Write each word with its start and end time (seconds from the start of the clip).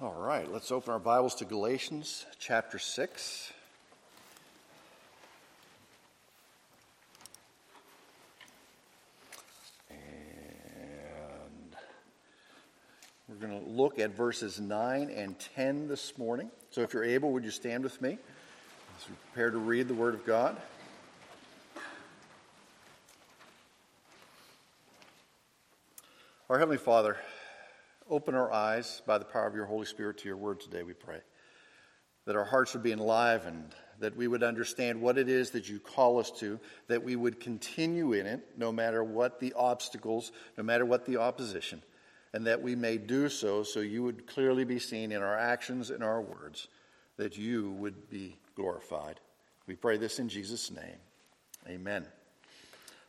All 0.00 0.14
right, 0.14 0.48
let's 0.52 0.70
open 0.70 0.92
our 0.92 1.00
Bibles 1.00 1.34
to 1.34 1.44
Galatians 1.44 2.24
chapter 2.38 2.78
6. 2.78 3.52
And 9.90 9.98
we're 13.28 13.44
going 13.44 13.60
to 13.60 13.68
look 13.68 13.98
at 13.98 14.10
verses 14.12 14.60
9 14.60 15.10
and 15.10 15.36
10 15.56 15.88
this 15.88 16.16
morning. 16.16 16.52
So 16.70 16.82
if 16.82 16.94
you're 16.94 17.02
able, 17.02 17.32
would 17.32 17.42
you 17.42 17.50
stand 17.50 17.82
with 17.82 18.00
me 18.00 18.18
as 19.00 19.08
we 19.08 19.16
prepare 19.32 19.50
to 19.50 19.58
read 19.58 19.88
the 19.88 19.94
Word 19.94 20.14
of 20.14 20.24
God? 20.24 20.56
Our 26.48 26.60
Heavenly 26.60 26.78
Father, 26.78 27.16
Open 28.10 28.34
our 28.34 28.50
eyes 28.50 29.02
by 29.06 29.18
the 29.18 29.24
power 29.26 29.46
of 29.46 29.54
your 29.54 29.66
Holy 29.66 29.84
Spirit 29.84 30.16
to 30.18 30.28
your 30.28 30.38
word 30.38 30.60
today, 30.60 30.82
we 30.82 30.94
pray. 30.94 31.18
That 32.24 32.36
our 32.36 32.44
hearts 32.44 32.72
would 32.72 32.82
be 32.82 32.92
enlivened, 32.92 33.74
that 34.00 34.16
we 34.16 34.28
would 34.28 34.42
understand 34.42 34.98
what 34.98 35.18
it 35.18 35.28
is 35.28 35.50
that 35.50 35.68
you 35.68 35.78
call 35.78 36.18
us 36.18 36.30
to, 36.38 36.58
that 36.86 37.02
we 37.02 37.16
would 37.16 37.38
continue 37.38 38.14
in 38.14 38.26
it 38.26 38.40
no 38.56 38.72
matter 38.72 39.04
what 39.04 39.40
the 39.40 39.52
obstacles, 39.52 40.32
no 40.56 40.64
matter 40.64 40.86
what 40.86 41.04
the 41.04 41.18
opposition, 41.18 41.82
and 42.32 42.46
that 42.46 42.62
we 42.62 42.74
may 42.74 42.96
do 42.96 43.28
so 43.28 43.62
so 43.62 43.80
you 43.80 44.02
would 44.02 44.26
clearly 44.26 44.64
be 44.64 44.78
seen 44.78 45.12
in 45.12 45.22
our 45.22 45.36
actions 45.36 45.90
and 45.90 46.02
our 46.02 46.22
words, 46.22 46.68
that 47.18 47.36
you 47.36 47.72
would 47.72 48.08
be 48.08 48.38
glorified. 48.54 49.20
We 49.66 49.74
pray 49.74 49.98
this 49.98 50.18
in 50.18 50.30
Jesus' 50.30 50.70
name. 50.70 50.96
Amen. 51.68 52.06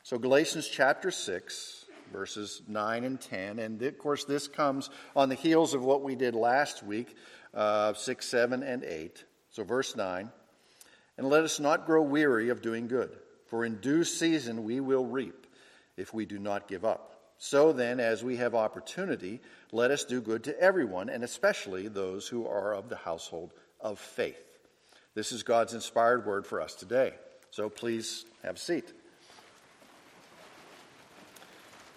So, 0.04 0.18
Galatians 0.18 0.68
chapter 0.68 1.10
6 1.10 1.79
verses 2.12 2.62
9 2.68 3.04
and 3.04 3.20
10. 3.20 3.60
And 3.60 3.82
of 3.82 3.98
course, 3.98 4.26
this 4.26 4.48
comes 4.48 4.90
on 5.16 5.30
the 5.30 5.36
heels 5.36 5.74
of 5.74 5.84
what 5.84 6.02
we 6.02 6.16
did 6.16 6.36
last 6.36 6.84
week, 6.84 7.16
uh, 7.54 7.94
6, 7.94 8.28
7, 8.28 8.64
and 8.64 8.84
8. 8.84 9.24
So, 9.52 9.64
verse 9.64 9.96
9 9.96 10.30
And 11.18 11.30
let 11.30 11.44
us 11.44 11.60
not 11.60 11.86
grow 11.86 12.02
weary 12.02 12.50
of 12.50 12.62
doing 12.62 12.88
good, 12.88 13.18
for 13.48 13.66
in 13.66 13.76
due 13.78 14.04
season 14.04 14.64
we 14.64 14.80
will 14.80 15.06
reap 15.06 15.48
if 15.98 16.14
we 16.14 16.26
do 16.26 16.40
not 16.40 16.68
give 16.68 16.86
up. 16.86 17.10
So 17.38 17.72
then, 17.72 18.02
as 18.02 18.22
we 18.23 18.36
have 18.36 18.54
opportunity, 18.54 19.40
let 19.72 19.92
us 19.92 20.04
do 20.04 20.20
good 20.20 20.44
to 20.44 20.60
everyone, 20.60 21.10
and 21.10 21.23
especially 21.23 21.88
those 21.88 22.28
who 22.28 22.46
are 22.46 22.73
of 22.73 22.90
the 22.90 22.98
household 22.98 23.54
of 23.80 23.98
faith. 23.98 24.46
This 25.16 25.32
is 25.32 25.44
God's 25.44 25.73
inspired 25.73 26.26
word 26.26 26.46
for 26.46 26.62
us 26.62 26.76
today. 26.76 27.14
So 27.52 27.70
please 27.70 28.26
have 28.44 28.58
a 28.58 28.60
seat. 28.60 28.94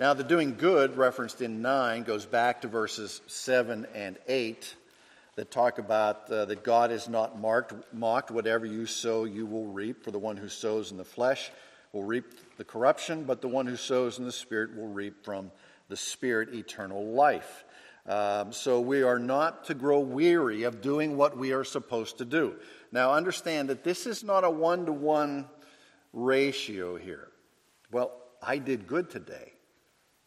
Now, 0.02 0.14
the 0.14 0.24
doing 0.24 0.56
good 0.56 0.96
referenced 0.96 1.42
in 1.42 1.62
9 1.62 2.02
goes 2.02 2.26
back 2.26 2.62
to 2.62 2.66
verses 2.66 3.20
7 3.28 3.86
and 3.94 4.18
8 4.26 4.74
that 5.36 5.52
talk 5.52 5.78
about 5.78 6.28
uh, 6.28 6.44
that 6.46 6.64
God 6.64 6.90
is 6.90 7.08
not 7.08 7.38
marked, 7.38 7.72
mocked. 7.94 8.32
Whatever 8.32 8.66
you 8.66 8.84
sow, 8.84 9.22
you 9.22 9.46
will 9.46 9.66
reap. 9.66 10.02
For 10.02 10.10
the 10.10 10.18
one 10.18 10.36
who 10.36 10.48
sows 10.48 10.90
in 10.90 10.96
the 10.96 11.04
flesh 11.04 11.52
will 11.92 12.02
reap 12.02 12.24
the 12.56 12.64
corruption, 12.64 13.22
but 13.22 13.42
the 13.42 13.46
one 13.46 13.64
who 13.64 13.76
sows 13.76 14.18
in 14.18 14.24
the 14.24 14.32
Spirit 14.32 14.74
will 14.74 14.88
reap 14.88 15.24
from 15.24 15.52
the 15.88 15.96
Spirit 15.96 16.52
eternal 16.52 17.12
life. 17.12 17.62
Um, 18.04 18.52
so 18.52 18.80
we 18.80 19.04
are 19.04 19.20
not 19.20 19.66
to 19.66 19.74
grow 19.74 20.00
weary 20.00 20.64
of 20.64 20.80
doing 20.80 21.16
what 21.16 21.38
we 21.38 21.52
are 21.52 21.62
supposed 21.62 22.18
to 22.18 22.24
do. 22.24 22.56
Now, 22.90 23.12
understand 23.12 23.68
that 23.68 23.84
this 23.84 24.08
is 24.08 24.24
not 24.24 24.42
a 24.42 24.50
one 24.50 24.84
to 24.86 24.92
one 24.92 25.46
ratio 26.12 26.96
here. 26.96 27.28
Well, 27.92 28.10
I 28.42 28.58
did 28.58 28.88
good 28.88 29.08
today. 29.08 29.52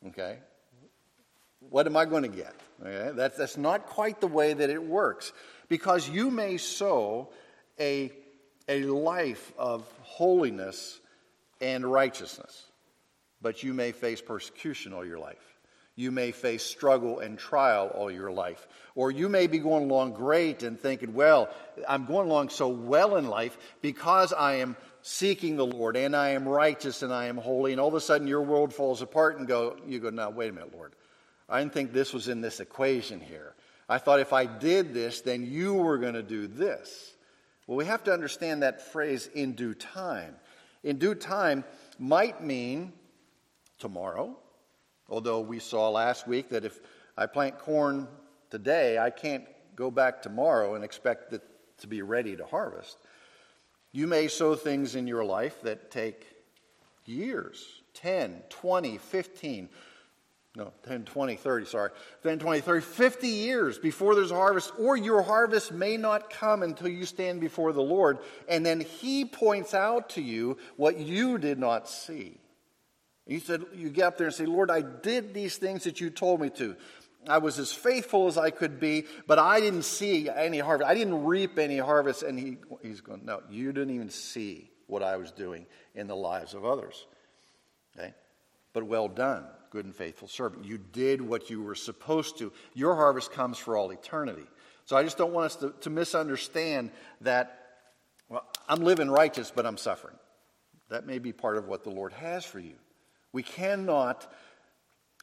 Okay? 0.07 0.37
What 1.69 1.87
am 1.87 1.97
I 1.97 2.05
going 2.05 2.23
to 2.23 2.29
get? 2.29 2.53
Okay? 2.81 3.11
That's, 3.15 3.37
that's 3.37 3.57
not 3.57 3.87
quite 3.87 4.21
the 4.21 4.27
way 4.27 4.53
that 4.53 4.69
it 4.69 4.83
works. 4.83 5.33
Because 5.67 6.07
you 6.07 6.29
may 6.29 6.57
sow 6.57 7.29
a, 7.79 8.11
a 8.67 8.83
life 8.83 9.51
of 9.57 9.87
holiness 10.01 10.99
and 11.61 11.85
righteousness, 11.85 12.65
but 13.41 13.63
you 13.63 13.73
may 13.73 13.91
face 13.91 14.21
persecution 14.21 14.93
all 14.93 15.05
your 15.05 15.19
life. 15.19 15.55
You 15.95 16.11
may 16.11 16.31
face 16.31 16.63
struggle 16.63 17.19
and 17.19 17.39
trial 17.39 17.87
all 17.87 18.11
your 18.11 18.29
life. 18.29 18.67
Or 18.95 19.11
you 19.11 19.29
may 19.29 19.47
be 19.47 19.59
going 19.59 19.85
along 19.85 20.13
great 20.13 20.61
and 20.61 20.79
thinking, 20.79 21.13
well, 21.13 21.49
I'm 21.87 22.05
going 22.05 22.27
along 22.27 22.49
so 22.49 22.67
well 22.67 23.15
in 23.15 23.27
life 23.27 23.57
because 23.81 24.33
I 24.33 24.55
am 24.55 24.75
seeking 25.07 25.55
the 25.55 25.65
Lord 25.65 25.95
and 25.95 26.15
I 26.15 26.29
am 26.29 26.47
righteous 26.47 27.03
and 27.03 27.13
I 27.13 27.27
am 27.27 27.37
holy, 27.37 27.71
and 27.71 27.79
all 27.79 27.87
of 27.87 27.93
a 27.93 28.01
sudden 28.01 28.25
your 28.25 28.41
world 28.41 28.73
falls 28.73 29.03
apart 29.03 29.37
and 29.37 29.47
go, 29.47 29.77
you 29.85 29.99
go, 29.99 30.09
now 30.09 30.31
wait 30.31 30.49
a 30.49 30.51
minute, 30.51 30.73
Lord. 30.73 30.93
I 31.47 31.59
didn't 31.59 31.73
think 31.73 31.93
this 31.93 32.11
was 32.11 32.27
in 32.27 32.41
this 32.41 32.59
equation 32.59 33.19
here. 33.19 33.53
I 33.87 33.99
thought 33.99 34.19
if 34.19 34.33
I 34.33 34.47
did 34.47 34.95
this, 34.95 35.21
then 35.21 35.45
you 35.45 35.75
were 35.75 35.99
going 35.99 36.15
to 36.15 36.23
do 36.23 36.47
this. 36.47 37.13
Well, 37.67 37.77
we 37.77 37.85
have 37.85 38.03
to 38.05 38.13
understand 38.13 38.63
that 38.63 38.81
phrase 38.81 39.29
in 39.35 39.53
due 39.53 39.75
time. 39.75 40.37
In 40.83 40.97
due 40.97 41.13
time 41.13 41.65
might 41.99 42.43
mean 42.43 42.91
tomorrow, 43.77 44.35
although 45.07 45.41
we 45.41 45.59
saw 45.59 45.89
last 45.89 46.27
week 46.27 46.49
that 46.49 46.65
if 46.65 46.79
I 47.15 47.27
plant 47.27 47.59
corn 47.59 48.07
today, 48.49 48.97
I 48.97 49.11
can't 49.11 49.45
go 49.75 49.91
back 49.91 50.23
tomorrow 50.23 50.73
and 50.73 50.83
expect 50.83 51.31
it 51.31 51.43
to 51.77 51.85
be 51.85 52.01
ready 52.01 52.35
to 52.35 52.45
harvest. 52.47 52.97
You 53.95 54.07
may 54.07 54.27
sow 54.27 54.55
things 54.55 54.95
in 54.95 55.07
your 55.07 55.23
life 55.23 55.61
that 55.61 55.89
take 55.89 56.27
years 57.05 57.81
10, 57.93 58.43
20, 58.49 58.97
15, 58.97 59.69
no, 60.57 60.73
10, 60.83 61.05
20, 61.05 61.35
30, 61.37 61.65
sorry, 61.65 61.91
10, 62.23 62.39
20, 62.39 62.59
30, 62.59 62.81
50 62.85 63.27
years 63.29 63.79
before 63.79 64.13
there's 64.13 64.31
a 64.31 64.35
harvest, 64.35 64.73
or 64.77 64.97
your 64.97 65.21
harvest 65.21 65.71
may 65.71 65.95
not 65.95 66.29
come 66.29 66.61
until 66.61 66.89
you 66.89 67.05
stand 67.05 67.39
before 67.39 67.71
the 67.71 67.81
Lord, 67.81 68.17
and 68.49 68.65
then 68.65 68.81
He 68.81 69.23
points 69.23 69.73
out 69.73 70.09
to 70.09 70.21
you 70.21 70.57
what 70.75 70.97
you 70.97 71.37
did 71.37 71.57
not 71.57 71.87
see. 71.87 72.37
You 73.25 73.39
said, 73.39 73.63
you 73.73 73.89
get 73.89 74.07
up 74.07 74.17
there 74.17 74.27
and 74.27 74.35
say, 74.35 74.45
Lord, 74.45 74.69
I 74.69 74.81
did 74.81 75.33
these 75.33 75.55
things 75.55 75.85
that 75.85 76.01
you 76.01 76.09
told 76.09 76.41
me 76.41 76.49
to. 76.49 76.75
I 77.27 77.39
was 77.39 77.59
as 77.59 77.71
faithful 77.71 78.27
as 78.27 78.37
I 78.37 78.49
could 78.49 78.79
be, 78.79 79.05
but 79.27 79.39
I 79.39 79.59
didn't 79.59 79.83
see 79.83 80.29
any 80.29 80.59
harvest. 80.59 80.89
I 80.89 80.93
didn't 80.93 81.25
reap 81.25 81.57
any 81.57 81.77
harvest. 81.77 82.23
And 82.23 82.39
he, 82.39 82.57
he's 82.81 83.01
going, 83.01 83.25
No, 83.25 83.41
you 83.49 83.71
didn't 83.71 83.93
even 83.93 84.09
see 84.09 84.71
what 84.87 85.03
I 85.03 85.17
was 85.17 85.31
doing 85.31 85.65
in 85.93 86.07
the 86.07 86.15
lives 86.15 86.53
of 86.53 86.65
others. 86.65 87.05
Okay? 87.97 88.13
But 88.73 88.83
well 88.83 89.07
done, 89.07 89.45
good 89.71 89.85
and 89.85 89.95
faithful 89.95 90.27
servant. 90.27 90.65
You 90.65 90.77
did 90.77 91.21
what 91.21 91.49
you 91.49 91.61
were 91.61 91.75
supposed 91.75 92.37
to. 92.39 92.51
Your 92.73 92.95
harvest 92.95 93.31
comes 93.31 93.57
for 93.57 93.77
all 93.77 93.91
eternity. 93.91 94.45
So 94.85 94.95
I 94.95 95.03
just 95.03 95.17
don't 95.17 95.33
want 95.33 95.47
us 95.47 95.55
to, 95.57 95.73
to 95.81 95.89
misunderstand 95.89 96.91
that, 97.21 97.59
well, 98.29 98.45
I'm 98.69 98.83
living 98.83 99.09
righteous, 99.09 99.51
but 99.53 99.65
I'm 99.65 99.77
suffering. 99.77 100.15
That 100.89 101.07
may 101.07 101.19
be 101.19 101.33
part 101.33 101.57
of 101.57 101.67
what 101.67 101.83
the 101.83 101.89
Lord 101.89 102.13
has 102.13 102.45
for 102.45 102.59
you. 102.59 102.75
We 103.31 103.43
cannot 103.43 104.31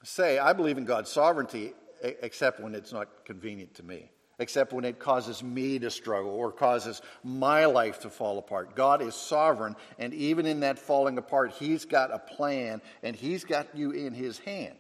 say, 0.03 0.39
I 0.39 0.53
believe 0.53 0.79
in 0.79 0.85
God's 0.85 1.11
sovereignty, 1.11 1.73
except 2.03 2.61
when 2.61 2.75
it's 2.75 2.93
not 2.93 3.25
convenient 3.25 3.75
to 3.75 3.83
me, 3.83 4.11
except 4.39 4.73
when 4.73 4.85
it 4.85 4.99
causes 4.99 5.43
me 5.43 5.79
to 5.79 5.91
struggle 5.91 6.31
or 6.31 6.53
causes 6.53 7.01
my 7.23 7.65
life 7.65 8.01
to 8.01 8.11
fall 8.11 8.39
apart. 8.39 8.75
God 8.75 9.03
is 9.03 9.15
sovereign, 9.15 9.77
and 9.99 10.13
even 10.15 10.47
in 10.47 10.61
that 10.61 10.79
falling 10.79 11.19
apart, 11.19 11.53
He's 11.53 11.85
got 11.85 12.13
a 12.13 12.19
plan 12.19 12.83
and 13.03 13.15
He's 13.15 13.45
got 13.45 13.69
you 13.75 13.93
in 13.93 14.13
His 14.13 14.39
hand. 14.39 14.77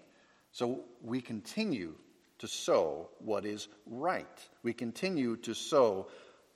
So 0.51 0.81
we 1.01 1.21
continue 1.21 1.95
to 2.39 2.49
sow 2.49 3.09
what 3.19 3.47
is 3.47 3.69
right. 3.87 4.49
We 4.63 4.73
continue 4.73 5.37
to 5.37 5.55
sow 5.55 6.09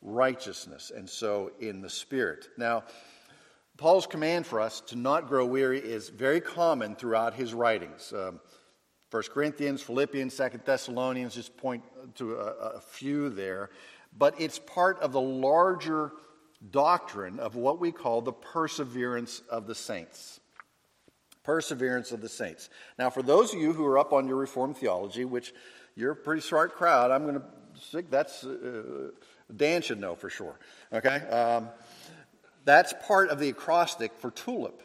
righteousness 0.03 0.93
and 0.95 1.09
sow 1.09 1.51
in 1.61 1.81
the 1.81 1.89
Spirit. 1.89 2.49
Now, 2.59 2.85
Paul's 3.77 4.07
command 4.07 4.47
for 4.47 4.61
us 4.61 4.81
to 4.83 4.97
not 4.97 5.29
grow 5.29 5.45
weary 5.45 5.79
is 5.79 6.09
very 6.09 6.41
common 6.41 6.97
throughout 6.97 7.35
his 7.35 7.53
writings. 7.53 8.13
Um, 8.17 8.41
1 9.11 9.23
Corinthians, 9.33 9.83
Philippians, 9.83 10.37
2 10.37 10.61
Thessalonians, 10.65 11.35
just 11.35 11.57
point 11.57 11.83
to 12.17 12.35
a, 12.35 12.77
a 12.77 12.81
few 12.81 13.31
there. 13.31 13.71
But 14.17 14.41
it's 14.41 14.59
part 14.59 14.99
of 15.01 15.13
the 15.13 15.21
larger 15.21 16.13
doctrine 16.71 17.39
of 17.39 17.55
what 17.55 17.79
we 17.79 17.93
call 17.93 18.23
the 18.23 18.33
perseverance 18.33 19.43
of 19.49 19.67
the 19.67 19.75
saints. 19.75 20.41
Perseverance 21.45 22.11
of 22.11 22.21
the 22.21 22.29
saints. 22.29 22.69
Now, 22.99 23.11
for 23.11 23.23
those 23.23 23.55
of 23.55 23.61
you 23.61 23.73
who 23.73 23.85
are 23.87 23.99
up 23.99 24.13
on 24.13 24.27
your 24.27 24.37
Reformed 24.37 24.77
theology, 24.77 25.25
which 25.25 25.55
you're 25.95 26.13
a 26.13 26.17
pretty 26.17 26.43
smart 26.43 26.75
crowd, 26.75 27.11
I'm 27.11 27.23
going 27.23 27.37
to 27.37 27.45
stick, 27.81 28.11
that's, 28.11 28.45
uh, 28.45 29.11
Dan 29.55 29.83
should 29.83 30.01
know 30.01 30.17
for 30.17 30.31
sure. 30.31 30.59
Okay? 30.93 31.17
Um, 31.29 31.69
that's 32.65 32.93
part 33.07 33.29
of 33.29 33.39
the 33.39 33.51
acrostic 33.51 34.13
for 34.17 34.33
tulip. 34.33 34.83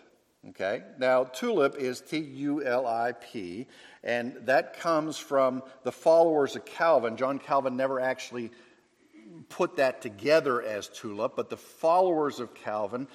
Okay? 0.50 0.82
Now, 0.98 1.24
tulip 1.24 1.76
is 1.76 2.02
T 2.02 2.18
U 2.18 2.64
L 2.64 2.88
I 2.88 3.12
P, 3.12 3.68
and 4.04 4.38
that 4.46 4.80
comes 4.80 5.18
from 5.18 5.62
the 5.84 5.92
followers 5.92 6.56
of 6.56 6.66
Calvin. 6.66 7.16
John 7.16 7.38
Calvin 7.38 7.78
never 7.78 8.00
actually 8.00 8.52
put 9.50 9.76
that 9.76 10.02
together 10.02 10.62
as 10.62 10.88
tulip, 10.88 11.36
but 11.36 11.50
the 11.50 11.58
followers 11.58 12.40
of 12.40 12.54
Calvin 12.56 13.08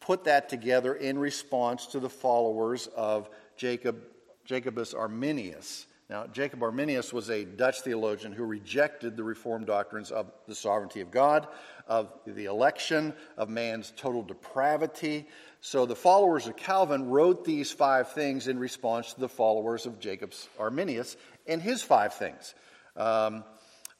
put 0.00 0.24
that 0.24 0.48
together 0.48 0.94
in 0.94 1.18
response 1.18 1.86
to 1.88 2.00
the 2.00 2.08
followers 2.08 2.88
of 2.96 3.28
Jacob, 3.56 4.02
Jacobus 4.46 4.94
Arminius. 4.94 5.86
Now, 6.10 6.26
Jacob 6.26 6.60
Arminius 6.64 7.12
was 7.12 7.30
a 7.30 7.44
Dutch 7.44 7.82
theologian 7.82 8.32
who 8.32 8.42
rejected 8.42 9.16
the 9.16 9.22
Reformed 9.22 9.68
doctrines 9.68 10.10
of 10.10 10.26
the 10.48 10.56
sovereignty 10.56 11.00
of 11.02 11.12
God, 11.12 11.46
of 11.86 12.08
the 12.26 12.46
election, 12.46 13.14
of 13.36 13.48
man's 13.48 13.92
total 13.96 14.24
depravity. 14.24 15.28
So 15.60 15.86
the 15.86 15.94
followers 15.94 16.48
of 16.48 16.56
Calvin 16.56 17.10
wrote 17.10 17.44
these 17.44 17.70
five 17.70 18.10
things 18.10 18.48
in 18.48 18.58
response 18.58 19.14
to 19.14 19.20
the 19.20 19.28
followers 19.28 19.86
of 19.86 20.00
Jacobus 20.00 20.48
Arminius 20.58 21.16
and 21.46 21.62
his 21.62 21.80
five 21.80 22.12
things. 22.14 22.56
Um, 22.96 23.44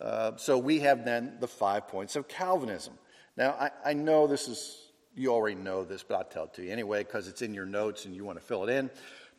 uh, 0.01 0.33
so 0.35 0.59
we 0.59 0.81
have 0.81 1.05
then 1.05 1.37
the 1.39 1.47
five 1.47 1.87
points 1.87 2.17
of 2.17 2.27
Calvinism. 2.27 2.95
Now, 3.37 3.51
I, 3.53 3.71
I 3.85 3.93
know 3.93 4.27
this 4.27 4.49
is, 4.49 4.89
you 5.15 5.33
already 5.33 5.55
know 5.55 5.85
this, 5.85 6.03
but 6.03 6.17
I'll 6.17 6.25
tell 6.25 6.45
it 6.47 6.55
to 6.55 6.65
you 6.65 6.73
anyway 6.73 7.05
because 7.05 7.29
it's 7.29 7.41
in 7.41 7.55
your 7.55 7.67
notes 7.67 8.05
and 8.05 8.17
you 8.17 8.25
want 8.25 8.41
to 8.41 8.45
fill 8.45 8.65
it 8.65 8.71
in. 8.71 8.91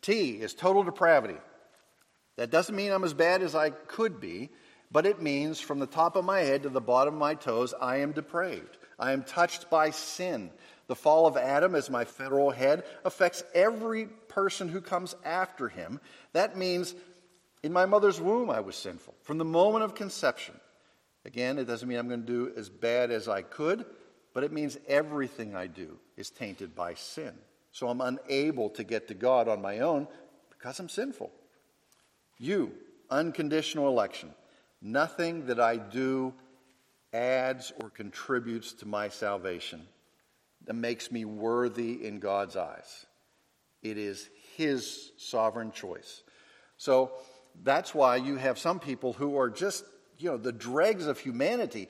T 0.02 0.36
is 0.36 0.54
total 0.54 0.84
depravity. 0.84 1.36
That 2.38 2.52
doesn't 2.52 2.76
mean 2.76 2.92
I'm 2.92 3.04
as 3.04 3.14
bad 3.14 3.42
as 3.42 3.56
I 3.56 3.70
could 3.72 4.20
be, 4.20 4.50
but 4.92 5.06
it 5.06 5.22
means 5.22 5.60
from 5.60 5.80
the 5.80 5.88
top 5.88 6.16
of 6.16 6.26
my 6.26 6.40
head 6.40 6.64
to 6.64 6.70
the 6.70 6.82
bottom 6.82 7.14
of 7.14 7.20
my 7.20 7.36
toes, 7.36 7.74
I 7.80 7.98
am 7.98 8.12
depraved. 8.12 8.78
I 9.00 9.14
am 9.14 9.24
touched 9.24 9.70
by 9.70 9.92
sin. 9.92 10.52
The 10.88 10.96
fall 10.96 11.26
of 11.26 11.38
Adam 11.38 11.76
as 11.76 11.90
my 11.90 12.06
federal 12.06 12.52
head 12.52 12.84
affects 13.06 13.44
every 13.54 14.06
person 14.06 14.68
who 14.68 14.82
comes 14.82 15.16
after 15.24 15.70
him. 15.70 16.02
That 16.34 16.58
means 16.58 16.94
in 17.64 17.72
my 17.72 17.86
mother's 17.86 18.20
womb 18.20 18.50
I 18.50 18.60
was 18.60 18.76
sinful. 18.76 19.16
From 19.24 19.38
the 19.38 19.46
moment 19.46 19.84
of 19.84 19.96
conception. 19.96 20.56
Again, 21.24 21.58
it 21.60 21.66
doesn't 21.66 21.88
mean 21.88 22.00
I'm 22.00 22.08
going 22.08 22.26
to 22.26 22.28
do 22.28 22.52
as 22.58 22.70
bad 22.70 23.12
as 23.12 23.28
I 23.28 23.44
could, 23.44 23.86
but 24.34 24.44
it 24.44 24.52
means 24.52 24.78
everything 24.88 25.56
I 25.56 25.68
do 25.68 26.00
is 26.18 26.30
tainted 26.30 26.76
by 26.76 26.96
sin. 26.96 27.34
So 27.72 27.88
I'm 27.88 28.02
unable 28.02 28.70
to 28.72 28.84
get 28.84 29.08
to 29.08 29.14
God 29.14 29.48
on 29.48 29.62
my 29.62 29.80
own 29.80 30.08
because 30.50 30.80
I'm 30.80 30.90
sinful. 30.90 31.32
You, 32.42 32.72
unconditional 33.12 33.88
election. 33.88 34.34
Nothing 34.82 35.46
that 35.46 35.60
I 35.60 35.78
do 35.78 36.34
adds 37.14 37.72
or 37.80 37.92
contributes 37.92 38.74
to 38.74 38.88
my 38.88 39.10
salvation 39.10 39.86
that 40.66 40.74
makes 40.74 41.12
me 41.12 41.24
worthy 41.24 42.04
in 42.04 42.20
God's 42.20 42.56
eyes. 42.56 43.06
It 43.84 44.00
is 44.00 44.28
His 44.58 45.12
sovereign 45.18 45.72
choice. 45.72 46.24
So 46.78 47.12
that's 47.64 47.94
why 47.94 48.16
you 48.16 48.38
have 48.38 48.58
some 48.58 48.80
people 48.80 49.14
who 49.14 49.38
are 49.38 49.52
just, 49.52 49.86
you 50.18 50.32
know, 50.32 50.38
the 50.38 50.52
dregs 50.52 51.06
of 51.06 51.20
humanity, 51.20 51.90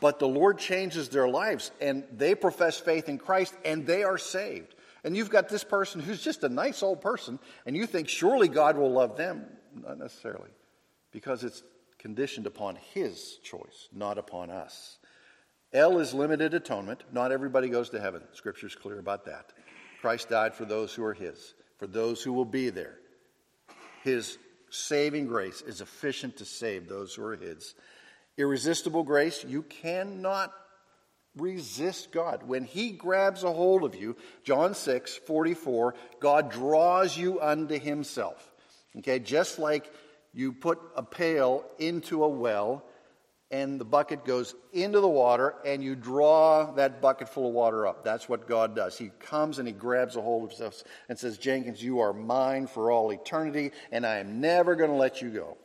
but 0.00 0.18
the 0.18 0.26
Lord 0.26 0.58
changes 0.58 1.08
their 1.08 1.28
lives 1.28 1.70
and 1.80 2.02
they 2.10 2.34
profess 2.34 2.78
faith 2.78 3.08
in 3.08 3.16
Christ 3.16 3.54
and 3.64 3.86
they 3.86 4.02
are 4.02 4.18
saved. 4.18 4.74
And 5.04 5.16
you've 5.16 5.30
got 5.30 5.48
this 5.48 5.64
person 5.64 6.00
who's 6.00 6.22
just 6.22 6.44
a 6.44 6.48
nice 6.48 6.82
old 6.82 7.00
person, 7.00 7.38
and 7.66 7.76
you 7.76 7.86
think 7.86 8.08
surely 8.08 8.48
God 8.48 8.76
will 8.76 8.92
love 8.92 9.16
them. 9.16 9.44
Not 9.74 9.98
necessarily, 9.98 10.50
because 11.10 11.44
it's 11.44 11.62
conditioned 11.98 12.46
upon 12.46 12.76
His 12.94 13.38
choice, 13.42 13.88
not 13.92 14.18
upon 14.18 14.50
us. 14.50 14.98
L 15.72 15.98
is 15.98 16.12
limited 16.12 16.52
atonement. 16.52 17.02
Not 17.12 17.32
everybody 17.32 17.68
goes 17.68 17.90
to 17.90 18.00
heaven. 18.00 18.22
Scripture's 18.34 18.74
clear 18.74 18.98
about 18.98 19.24
that. 19.24 19.52
Christ 20.00 20.28
died 20.28 20.54
for 20.54 20.64
those 20.64 20.94
who 20.94 21.04
are 21.04 21.14
His, 21.14 21.54
for 21.78 21.86
those 21.86 22.22
who 22.22 22.32
will 22.32 22.44
be 22.44 22.70
there. 22.70 22.98
His 24.04 24.36
saving 24.68 25.26
grace 25.26 25.62
is 25.62 25.80
efficient 25.80 26.36
to 26.38 26.44
save 26.44 26.88
those 26.88 27.14
who 27.14 27.24
are 27.24 27.36
His. 27.36 27.74
Irresistible 28.36 29.02
grace, 29.02 29.44
you 29.44 29.62
cannot 29.62 30.52
resist 31.36 32.12
God. 32.12 32.42
When 32.44 32.64
He 32.64 32.90
grabs 32.90 33.44
a 33.44 33.52
hold 33.52 33.84
of 33.84 33.94
you, 33.94 34.16
John 34.44 34.74
6 34.74 35.16
44, 35.26 35.94
God 36.20 36.50
draws 36.50 37.16
you 37.16 37.40
unto 37.40 37.78
Himself. 37.78 38.52
Okay, 38.98 39.18
just 39.18 39.58
like 39.58 39.90
you 40.34 40.52
put 40.52 40.78
a 40.96 41.02
pail 41.02 41.64
into 41.78 42.24
a 42.24 42.28
well 42.28 42.84
and 43.50 43.78
the 43.78 43.84
bucket 43.84 44.24
goes 44.24 44.54
into 44.72 45.00
the 45.00 45.08
water 45.08 45.54
and 45.64 45.84
you 45.84 45.94
draw 45.94 46.72
that 46.72 47.02
bucket 47.02 47.28
full 47.28 47.48
of 47.48 47.52
water 47.52 47.86
up. 47.86 48.02
That's 48.02 48.26
what 48.26 48.48
God 48.48 48.74
does. 48.74 48.96
He 48.96 49.10
comes 49.20 49.58
and 49.58 49.68
he 49.68 49.74
grabs 49.74 50.16
a 50.16 50.22
hold 50.22 50.50
of 50.50 50.58
us 50.58 50.84
and 51.10 51.18
says, 51.18 51.36
Jenkins, 51.36 51.82
you 51.82 52.00
are 52.00 52.14
mine 52.14 52.66
for 52.66 52.90
all 52.90 53.10
eternity 53.10 53.72
and 53.92 54.06
I 54.06 54.18
am 54.18 54.40
never 54.40 54.74
going 54.74 54.90
to 54.90 54.96
let 54.96 55.20
you 55.20 55.28
go. 55.28 55.58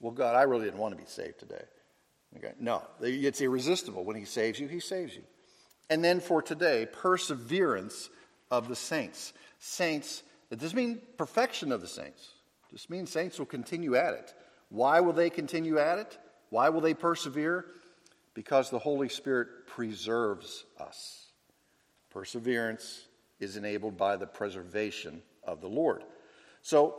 Well, 0.00 0.12
God, 0.12 0.34
I 0.34 0.42
really 0.42 0.64
didn't 0.64 0.80
want 0.80 0.96
to 0.96 1.02
be 1.02 1.08
saved 1.08 1.38
today. 1.38 1.62
Okay? 2.36 2.52
No, 2.58 2.82
it's 3.00 3.40
irresistible. 3.40 4.04
When 4.04 4.16
he 4.16 4.24
saves 4.24 4.58
you, 4.58 4.68
he 4.68 4.80
saves 4.80 5.14
you. 5.14 5.22
And 5.90 6.02
then 6.02 6.20
for 6.20 6.42
today, 6.42 6.86
perseverance 6.90 8.08
of 8.50 8.68
the 8.68 8.76
saints. 8.76 9.32
Saints, 9.58 10.22
it 10.50 10.58
doesn't 10.58 10.76
mean 10.76 11.00
perfection 11.16 11.72
of 11.72 11.80
the 11.80 11.88
saints. 11.88 12.32
Just 12.72 12.90
means 12.90 13.10
saints 13.10 13.38
will 13.38 13.46
continue 13.46 13.94
at 13.94 14.14
it. 14.14 14.34
Why 14.68 15.00
will 15.00 15.12
they 15.12 15.30
continue 15.30 15.78
at 15.78 15.98
it? 15.98 16.18
Why 16.50 16.68
will 16.70 16.80
they 16.80 16.94
persevere? 16.94 17.66
Because 18.34 18.70
the 18.70 18.78
Holy 18.78 19.08
Spirit 19.08 19.66
preserves 19.66 20.64
us. 20.80 21.26
Perseverance 22.10 23.06
is 23.38 23.56
enabled 23.56 23.96
by 23.96 24.16
the 24.16 24.26
preservation 24.26 25.22
of 25.44 25.60
the 25.60 25.68
Lord. 25.68 26.02
So, 26.62 26.96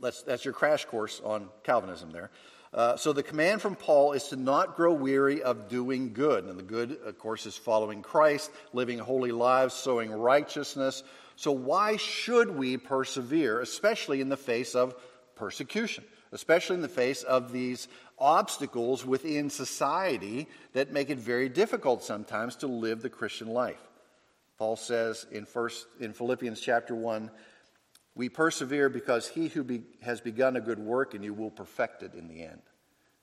that's 0.00 0.44
your 0.44 0.54
crash 0.54 0.84
course 0.84 1.20
on 1.24 1.48
Calvinism 1.62 2.10
there. 2.10 2.30
Uh, 2.74 2.96
so 2.96 3.12
the 3.12 3.22
command 3.22 3.62
from 3.62 3.76
Paul 3.76 4.12
is 4.12 4.28
to 4.28 4.36
not 4.36 4.74
grow 4.74 4.92
weary 4.92 5.42
of 5.42 5.68
doing 5.68 6.12
good. 6.12 6.44
And 6.44 6.58
the 6.58 6.64
good, 6.64 6.98
of 7.04 7.18
course, 7.18 7.46
is 7.46 7.56
following 7.56 8.02
Christ, 8.02 8.50
living 8.72 8.98
holy 8.98 9.30
lives, 9.30 9.74
sowing 9.74 10.10
righteousness. 10.10 11.04
So 11.36 11.52
why 11.52 11.96
should 11.96 12.50
we 12.50 12.76
persevere, 12.76 13.60
especially 13.60 14.20
in 14.20 14.28
the 14.28 14.36
face 14.36 14.74
of 14.74 14.94
persecution? 15.36 16.04
especially 16.34 16.74
in 16.74 16.82
the 16.82 16.88
face 16.88 17.22
of 17.22 17.52
these 17.52 17.88
obstacles 18.18 19.06
within 19.06 19.48
society 19.48 20.48
that 20.72 20.92
make 20.92 21.08
it 21.08 21.18
very 21.18 21.48
difficult 21.48 22.02
sometimes 22.02 22.56
to 22.56 22.66
live 22.66 23.00
the 23.00 23.08
Christian 23.08 23.48
life. 23.48 23.80
Paul 24.58 24.76
says 24.76 25.26
in 25.30 25.46
first 25.46 25.86
in 26.00 26.12
Philippians 26.12 26.60
chapter 26.60 26.94
1, 26.94 27.30
we 28.14 28.28
persevere 28.28 28.88
because 28.88 29.28
he 29.28 29.48
who 29.48 29.64
be, 29.64 29.82
has 30.02 30.20
begun 30.20 30.56
a 30.56 30.60
good 30.60 30.78
work 30.78 31.14
in 31.14 31.22
you 31.22 31.34
will 31.34 31.50
perfect 31.50 32.02
it 32.02 32.14
in 32.14 32.28
the 32.28 32.42
end. 32.42 32.62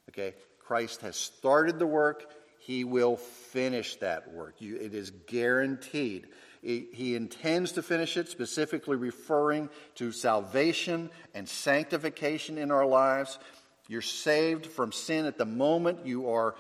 Okay? 0.10 0.36
Christ 0.60 1.02
has 1.02 1.16
started 1.16 1.80
the 1.80 1.88
work, 1.88 2.32
he 2.60 2.84
will 2.84 3.18
finish 3.18 3.96
that 3.98 4.32
work. 4.34 4.56
You, 4.60 4.78
it 4.78 4.94
is 4.94 5.12
guaranteed. 5.28 6.28
He 6.62 7.16
intends 7.16 7.72
to 7.72 7.82
finish 7.82 8.18
it, 8.18 8.30
specifically 8.30 8.96
referring 8.96 9.68
to 9.96 10.12
salvation 10.12 11.10
and 11.34 11.50
sanctification 11.50 12.60
in 12.60 12.70
our 12.70 12.86
lives. 12.86 13.40
You're 13.88 14.04
saved 14.04 14.68
from 14.68 14.92
sin 14.92 15.26
at 15.26 15.40
the 15.40 15.46
moment 15.46 16.06
you 16.06 16.30
are 16.30 16.54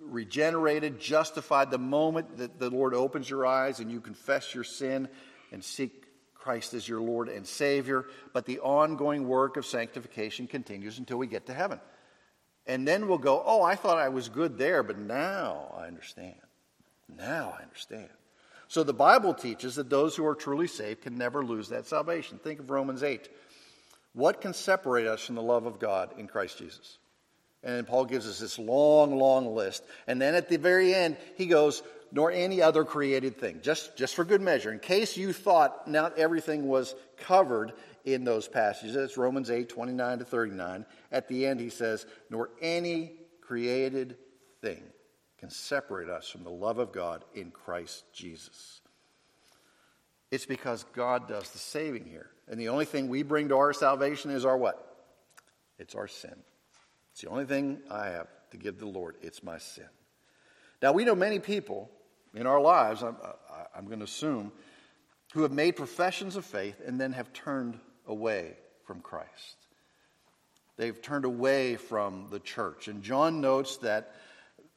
regenerated, 0.00 0.98
justified 0.98 1.70
the 1.70 1.76
moment 1.76 2.38
that 2.38 2.58
the 2.58 2.70
Lord 2.70 2.94
opens 2.94 3.28
your 3.28 3.44
eyes 3.44 3.78
and 3.78 3.90
you 3.90 4.00
confess 4.00 4.54
your 4.54 4.64
sin 4.64 5.06
and 5.52 5.62
seek 5.62 6.06
Christ 6.42 6.74
as 6.74 6.88
your 6.88 7.00
Lord 7.00 7.28
and 7.28 7.46
Savior. 7.46 8.06
But 8.32 8.46
the 8.46 8.60
ongoing 8.60 9.28
work 9.28 9.56
of 9.56 9.64
sanctification 9.64 10.46
continues 10.46 10.98
until 10.98 11.18
we 11.18 11.26
get 11.26 11.46
to 11.46 11.54
heaven. 11.54 11.80
And 12.66 12.86
then 12.86 13.08
we'll 13.08 13.18
go, 13.18 13.42
Oh, 13.44 13.62
I 13.62 13.74
thought 13.74 13.98
I 13.98 14.08
was 14.08 14.28
good 14.28 14.58
there, 14.58 14.82
but 14.82 14.98
now 14.98 15.74
I 15.76 15.86
understand. 15.86 16.34
Now 17.16 17.54
I 17.58 17.62
understand. 17.62 18.08
So 18.68 18.82
the 18.82 18.94
Bible 18.94 19.34
teaches 19.34 19.74
that 19.74 19.90
those 19.90 20.16
who 20.16 20.26
are 20.26 20.34
truly 20.34 20.66
saved 20.66 21.02
can 21.02 21.18
never 21.18 21.44
lose 21.44 21.68
that 21.68 21.86
salvation. 21.86 22.38
Think 22.38 22.58
of 22.58 22.70
Romans 22.70 23.02
8. 23.02 23.28
What 24.14 24.40
can 24.40 24.54
separate 24.54 25.06
us 25.06 25.22
from 25.22 25.34
the 25.34 25.42
love 25.42 25.66
of 25.66 25.78
God 25.78 26.14
in 26.18 26.26
Christ 26.26 26.58
Jesus? 26.58 26.98
And 27.62 27.86
Paul 27.86 28.06
gives 28.06 28.26
us 28.26 28.40
this 28.40 28.58
long, 28.58 29.16
long 29.16 29.54
list. 29.54 29.84
And 30.06 30.20
then 30.20 30.34
at 30.34 30.48
the 30.48 30.56
very 30.56 30.94
end, 30.94 31.16
he 31.36 31.46
goes, 31.46 31.82
nor 32.12 32.30
any 32.30 32.60
other 32.60 32.84
created 32.84 33.38
thing, 33.38 33.60
just, 33.62 33.96
just 33.96 34.14
for 34.14 34.24
good 34.24 34.42
measure. 34.42 34.70
In 34.70 34.78
case 34.78 35.16
you 35.16 35.32
thought 35.32 35.88
not 35.88 36.18
everything 36.18 36.68
was 36.68 36.94
covered 37.16 37.72
in 38.04 38.22
those 38.22 38.46
passages, 38.46 38.94
it's 38.94 39.16
Romans 39.16 39.50
8, 39.50 39.68
29 39.68 40.18
to 40.18 40.24
39. 40.24 40.84
At 41.10 41.26
the 41.26 41.46
end, 41.46 41.58
he 41.58 41.70
says, 41.70 42.04
nor 42.28 42.50
any 42.60 43.12
created 43.40 44.18
thing 44.60 44.82
can 45.38 45.48
separate 45.48 46.10
us 46.10 46.28
from 46.28 46.44
the 46.44 46.50
love 46.50 46.78
of 46.78 46.92
God 46.92 47.24
in 47.34 47.50
Christ 47.50 48.04
Jesus. 48.12 48.82
It's 50.30 50.46
because 50.46 50.84
God 50.92 51.28
does 51.28 51.48
the 51.50 51.58
saving 51.58 52.04
here. 52.04 52.30
And 52.46 52.60
the 52.60 52.68
only 52.68 52.84
thing 52.84 53.08
we 53.08 53.22
bring 53.22 53.48
to 53.48 53.56
our 53.56 53.72
salvation 53.72 54.30
is 54.30 54.44
our 54.44 54.56
what? 54.56 55.06
It's 55.78 55.94
our 55.94 56.08
sin. 56.08 56.36
It's 57.12 57.22
the 57.22 57.28
only 57.28 57.46
thing 57.46 57.80
I 57.90 58.08
have 58.08 58.28
to 58.50 58.58
give 58.58 58.78
the 58.78 58.86
Lord. 58.86 59.16
It's 59.22 59.42
my 59.42 59.58
sin. 59.58 59.88
Now, 60.82 60.92
we 60.92 61.04
know 61.04 61.14
many 61.14 61.38
people 61.38 61.90
in 62.34 62.46
our 62.46 62.60
lives, 62.60 63.02
I'm, 63.02 63.16
uh, 63.22 63.32
I'm 63.74 63.86
going 63.86 63.98
to 63.98 64.04
assume, 64.04 64.52
who 65.34 65.42
have 65.42 65.52
made 65.52 65.76
professions 65.76 66.36
of 66.36 66.44
faith 66.44 66.80
and 66.86 67.00
then 67.00 67.12
have 67.12 67.32
turned 67.32 67.78
away 68.06 68.54
from 68.84 69.00
Christ. 69.00 69.56
They've 70.76 71.00
turned 71.00 71.24
away 71.24 71.76
from 71.76 72.28
the 72.30 72.40
church. 72.40 72.88
And 72.88 73.02
John 73.02 73.40
notes 73.40 73.76
that 73.78 74.14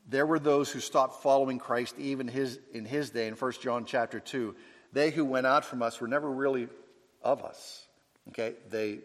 there 0.07 0.25
were 0.25 0.39
those 0.39 0.69
who 0.69 0.79
stopped 0.79 1.23
following 1.23 1.57
Christ 1.57 1.95
even 1.97 2.27
his, 2.27 2.59
in 2.73 2.85
his 2.85 3.09
day 3.09 3.27
in 3.27 3.33
1 3.33 3.51
John 3.61 3.85
chapter 3.85 4.19
2. 4.19 4.55
They 4.93 5.11
who 5.11 5.25
went 5.25 5.47
out 5.47 5.65
from 5.65 5.81
us 5.81 5.99
were 5.99 6.07
never 6.07 6.29
really 6.29 6.67
of 7.23 7.43
us. 7.43 7.85
Okay? 8.29 8.53
They 8.69 8.99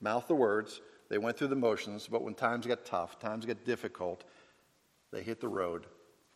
mouth 0.00 0.26
the 0.28 0.34
words, 0.34 0.80
they 1.08 1.18
went 1.18 1.36
through 1.36 1.48
the 1.48 1.56
motions, 1.56 2.08
but 2.10 2.22
when 2.22 2.34
times 2.34 2.66
got 2.66 2.84
tough, 2.84 3.18
times 3.18 3.44
got 3.44 3.64
difficult, 3.64 4.24
they 5.12 5.22
hit 5.22 5.40
the 5.40 5.48
road 5.48 5.86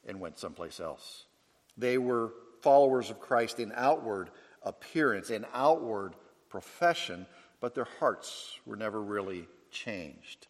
and 0.06 0.20
went 0.20 0.38
someplace 0.38 0.80
else. 0.80 1.24
They 1.76 1.98
were 1.98 2.32
followers 2.62 3.10
of 3.10 3.20
Christ 3.20 3.60
in 3.60 3.72
outward 3.74 4.30
appearance, 4.62 5.30
in 5.30 5.44
outward 5.52 6.14
profession, 6.48 7.26
but 7.60 7.74
their 7.74 7.88
hearts 7.98 8.58
were 8.64 8.76
never 8.76 9.02
really 9.02 9.46
changed. 9.70 10.46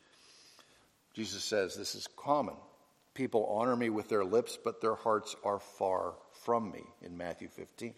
Jesus 1.14 1.42
says 1.42 1.74
this 1.74 1.94
is 1.94 2.08
common. 2.16 2.54
People 3.14 3.46
honor 3.46 3.76
me 3.76 3.90
with 3.90 4.08
their 4.08 4.24
lips, 4.24 4.58
but 4.62 4.80
their 4.80 4.96
hearts 4.96 5.36
are 5.44 5.60
far 5.60 6.14
from 6.32 6.70
me 6.70 6.82
in 7.00 7.16
Matthew 7.16 7.48
15. 7.48 7.94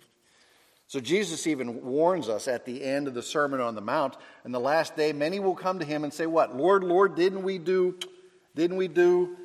So 0.89 1.01
Jesus 1.01 1.47
even 1.47 1.83
warns 1.83 2.29
us 2.29 2.47
at 2.47 2.65
the 2.65 2.85
end 2.85 3.09
of 3.09 3.15
the 3.15 3.23
Sermon 3.23 3.61
on 3.61 3.75
the 3.75 3.81
Mount, 3.81 4.17
in 4.45 4.53
the 4.53 4.61
last 4.61 4.95
day, 4.95 5.13
many 5.13 5.41
will 5.41 5.57
come 5.57 5.81
to 5.81 5.85
him 5.85 6.05
and 6.05 6.13
say, 6.13 6.27
What? 6.27 6.57
Lord, 6.57 6.85
Lord, 6.85 7.17
didn't 7.17 7.43
we 7.43 7.59
do, 7.59 7.99
didn't 8.55 8.77
we 8.77 8.87
do, 8.87 9.37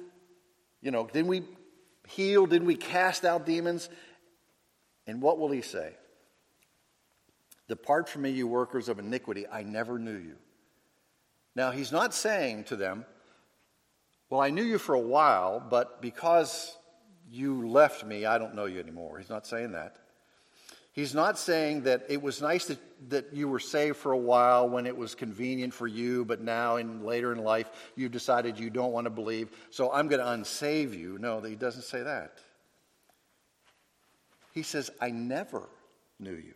you 0.81 0.91
know, 0.91 1.07
didn't 1.11 1.29
we 1.29 1.43
heal? 2.07 2.45
Didn't 2.45 2.67
we 2.67 2.75
cast 2.75 3.25
out 3.25 3.45
demons? 3.45 3.89
And 5.07 5.21
what 5.21 5.39
will 5.39 5.51
he 5.51 5.61
say? 5.61 5.93
Depart 7.67 8.09
from 8.09 8.23
me, 8.23 8.31
you 8.31 8.47
workers 8.47 8.89
of 8.89 8.99
iniquity. 8.99 9.47
I 9.47 9.63
never 9.63 9.97
knew 9.97 10.17
you. 10.17 10.35
Now, 11.55 11.71
he's 11.71 11.91
not 11.91 12.13
saying 12.13 12.65
to 12.65 12.75
them, 12.75 13.05
Well, 14.29 14.41
I 14.41 14.49
knew 14.49 14.63
you 14.63 14.77
for 14.77 14.95
a 14.95 14.99
while, 14.99 15.59
but 15.59 16.01
because 16.01 16.77
you 17.29 17.67
left 17.67 18.05
me, 18.05 18.25
I 18.25 18.37
don't 18.37 18.55
know 18.55 18.65
you 18.65 18.79
anymore. 18.79 19.17
He's 19.17 19.29
not 19.29 19.47
saying 19.47 19.71
that. 19.71 19.95
He's 20.93 21.15
not 21.15 21.39
saying 21.39 21.83
that 21.83 22.05
it 22.09 22.21
was 22.21 22.41
nice 22.41 22.65
that, 22.65 22.79
that 23.09 23.33
you 23.33 23.47
were 23.47 23.59
saved 23.59 23.97
for 23.97 24.11
a 24.11 24.17
while 24.17 24.67
when 24.67 24.85
it 24.85 24.95
was 24.95 25.15
convenient 25.15 25.73
for 25.73 25.87
you, 25.87 26.25
but 26.25 26.41
now 26.41 26.75
in 26.75 27.05
later 27.05 27.31
in 27.31 27.39
life 27.39 27.69
you've 27.95 28.11
decided 28.11 28.59
you 28.59 28.69
don't 28.69 28.91
want 28.91 29.05
to 29.05 29.09
believe, 29.09 29.49
so 29.69 29.91
I'm 29.91 30.09
going 30.09 30.19
to 30.19 30.25
unsave 30.25 30.97
you. 30.97 31.17
No, 31.17 31.39
he 31.39 31.55
doesn't 31.55 31.83
say 31.83 32.03
that. 32.03 32.33
He 34.53 34.63
says, 34.63 34.91
I 34.99 35.11
never 35.11 35.69
knew 36.19 36.35
you. 36.35 36.55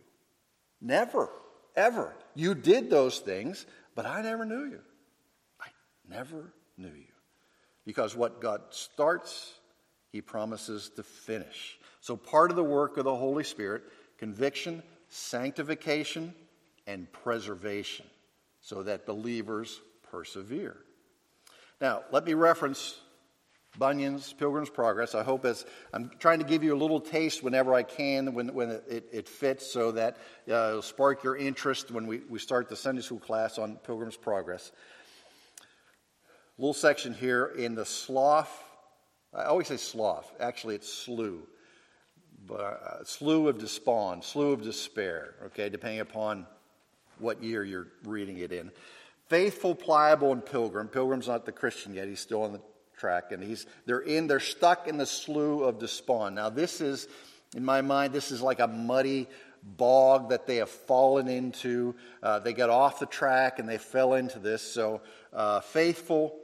Never, 0.82 1.30
ever. 1.74 2.14
You 2.34 2.54
did 2.54 2.90
those 2.90 3.20
things, 3.20 3.64
but 3.94 4.04
I 4.04 4.20
never 4.20 4.44
knew 4.44 4.64
you. 4.64 4.80
I 5.58 5.68
never 6.10 6.52
knew 6.76 6.88
you. 6.88 7.04
Because 7.86 8.14
what 8.14 8.42
God 8.42 8.60
starts, 8.68 9.54
he 10.12 10.20
promises 10.20 10.90
to 10.96 11.02
finish. 11.02 11.78
So 12.00 12.16
part 12.16 12.50
of 12.50 12.56
the 12.56 12.64
work 12.64 12.98
of 12.98 13.04
the 13.04 13.16
Holy 13.16 13.44
Spirit 13.44 13.84
conviction, 14.18 14.82
sanctification, 15.08 16.34
and 16.86 17.10
preservation 17.12 18.06
so 18.60 18.82
that 18.82 19.06
believers 19.06 19.80
persevere. 20.10 20.76
Now, 21.80 22.02
let 22.10 22.24
me 22.24 22.34
reference 22.34 22.98
Bunyan's 23.78 24.32
Pilgrim's 24.32 24.70
Progress. 24.70 25.14
I 25.14 25.22
hope 25.22 25.44
as 25.44 25.66
I'm 25.92 26.10
trying 26.18 26.38
to 26.38 26.44
give 26.44 26.64
you 26.64 26.74
a 26.74 26.78
little 26.78 27.00
taste 27.00 27.42
whenever 27.42 27.74
I 27.74 27.82
can, 27.82 28.32
when, 28.32 28.54
when 28.54 28.70
it, 28.70 29.08
it 29.12 29.28
fits, 29.28 29.70
so 29.70 29.92
that 29.92 30.16
uh, 30.48 30.68
it'll 30.68 30.82
spark 30.82 31.22
your 31.22 31.36
interest 31.36 31.90
when 31.90 32.06
we, 32.06 32.22
we 32.30 32.38
start 32.38 32.68
the 32.68 32.76
Sunday 32.76 33.02
school 33.02 33.18
class 33.18 33.58
on 33.58 33.76
Pilgrim's 33.76 34.16
Progress. 34.16 34.72
Little 36.58 36.72
section 36.72 37.12
here 37.12 37.52
in 37.58 37.74
the 37.74 37.84
slough. 37.84 38.64
I 39.34 39.44
always 39.44 39.66
say 39.66 39.76
slough. 39.76 40.32
Actually, 40.40 40.76
it's 40.76 40.90
slough 40.90 41.42
uh, 42.50 43.04
slough 43.04 43.48
of 43.48 43.58
despond, 43.58 44.24
slough 44.24 44.58
of 44.58 44.62
despair, 44.62 45.34
okay, 45.46 45.68
depending 45.68 46.00
upon 46.00 46.46
what 47.18 47.42
year 47.42 47.64
you're 47.64 47.88
reading 48.04 48.38
it 48.38 48.52
in. 48.52 48.70
Faithful, 49.28 49.74
pliable, 49.74 50.32
and 50.32 50.44
pilgrim. 50.44 50.88
Pilgrim's 50.88 51.28
not 51.28 51.46
the 51.46 51.52
Christian 51.52 51.94
yet, 51.94 52.08
he's 52.08 52.20
still 52.20 52.42
on 52.42 52.52
the 52.52 52.60
track, 52.96 53.32
and 53.32 53.42
he's 53.42 53.66
they're 53.86 54.00
in, 54.00 54.26
they're 54.26 54.40
stuck 54.40 54.88
in 54.88 54.96
the 54.96 55.06
slough 55.06 55.62
of 55.62 55.78
despond. 55.78 56.34
Now, 56.34 56.50
this 56.50 56.80
is, 56.80 57.08
in 57.54 57.64
my 57.64 57.82
mind, 57.82 58.12
this 58.12 58.30
is 58.30 58.40
like 58.40 58.60
a 58.60 58.68
muddy 58.68 59.28
bog 59.62 60.30
that 60.30 60.46
they 60.46 60.56
have 60.56 60.70
fallen 60.70 61.28
into. 61.28 61.94
Uh, 62.22 62.38
they 62.38 62.52
got 62.52 62.70
off 62.70 63.00
the 63.00 63.06
track 63.06 63.58
and 63.58 63.68
they 63.68 63.78
fell 63.78 64.14
into 64.14 64.38
this. 64.38 64.62
So, 64.62 65.00
uh, 65.32 65.60
faithful, 65.60 66.38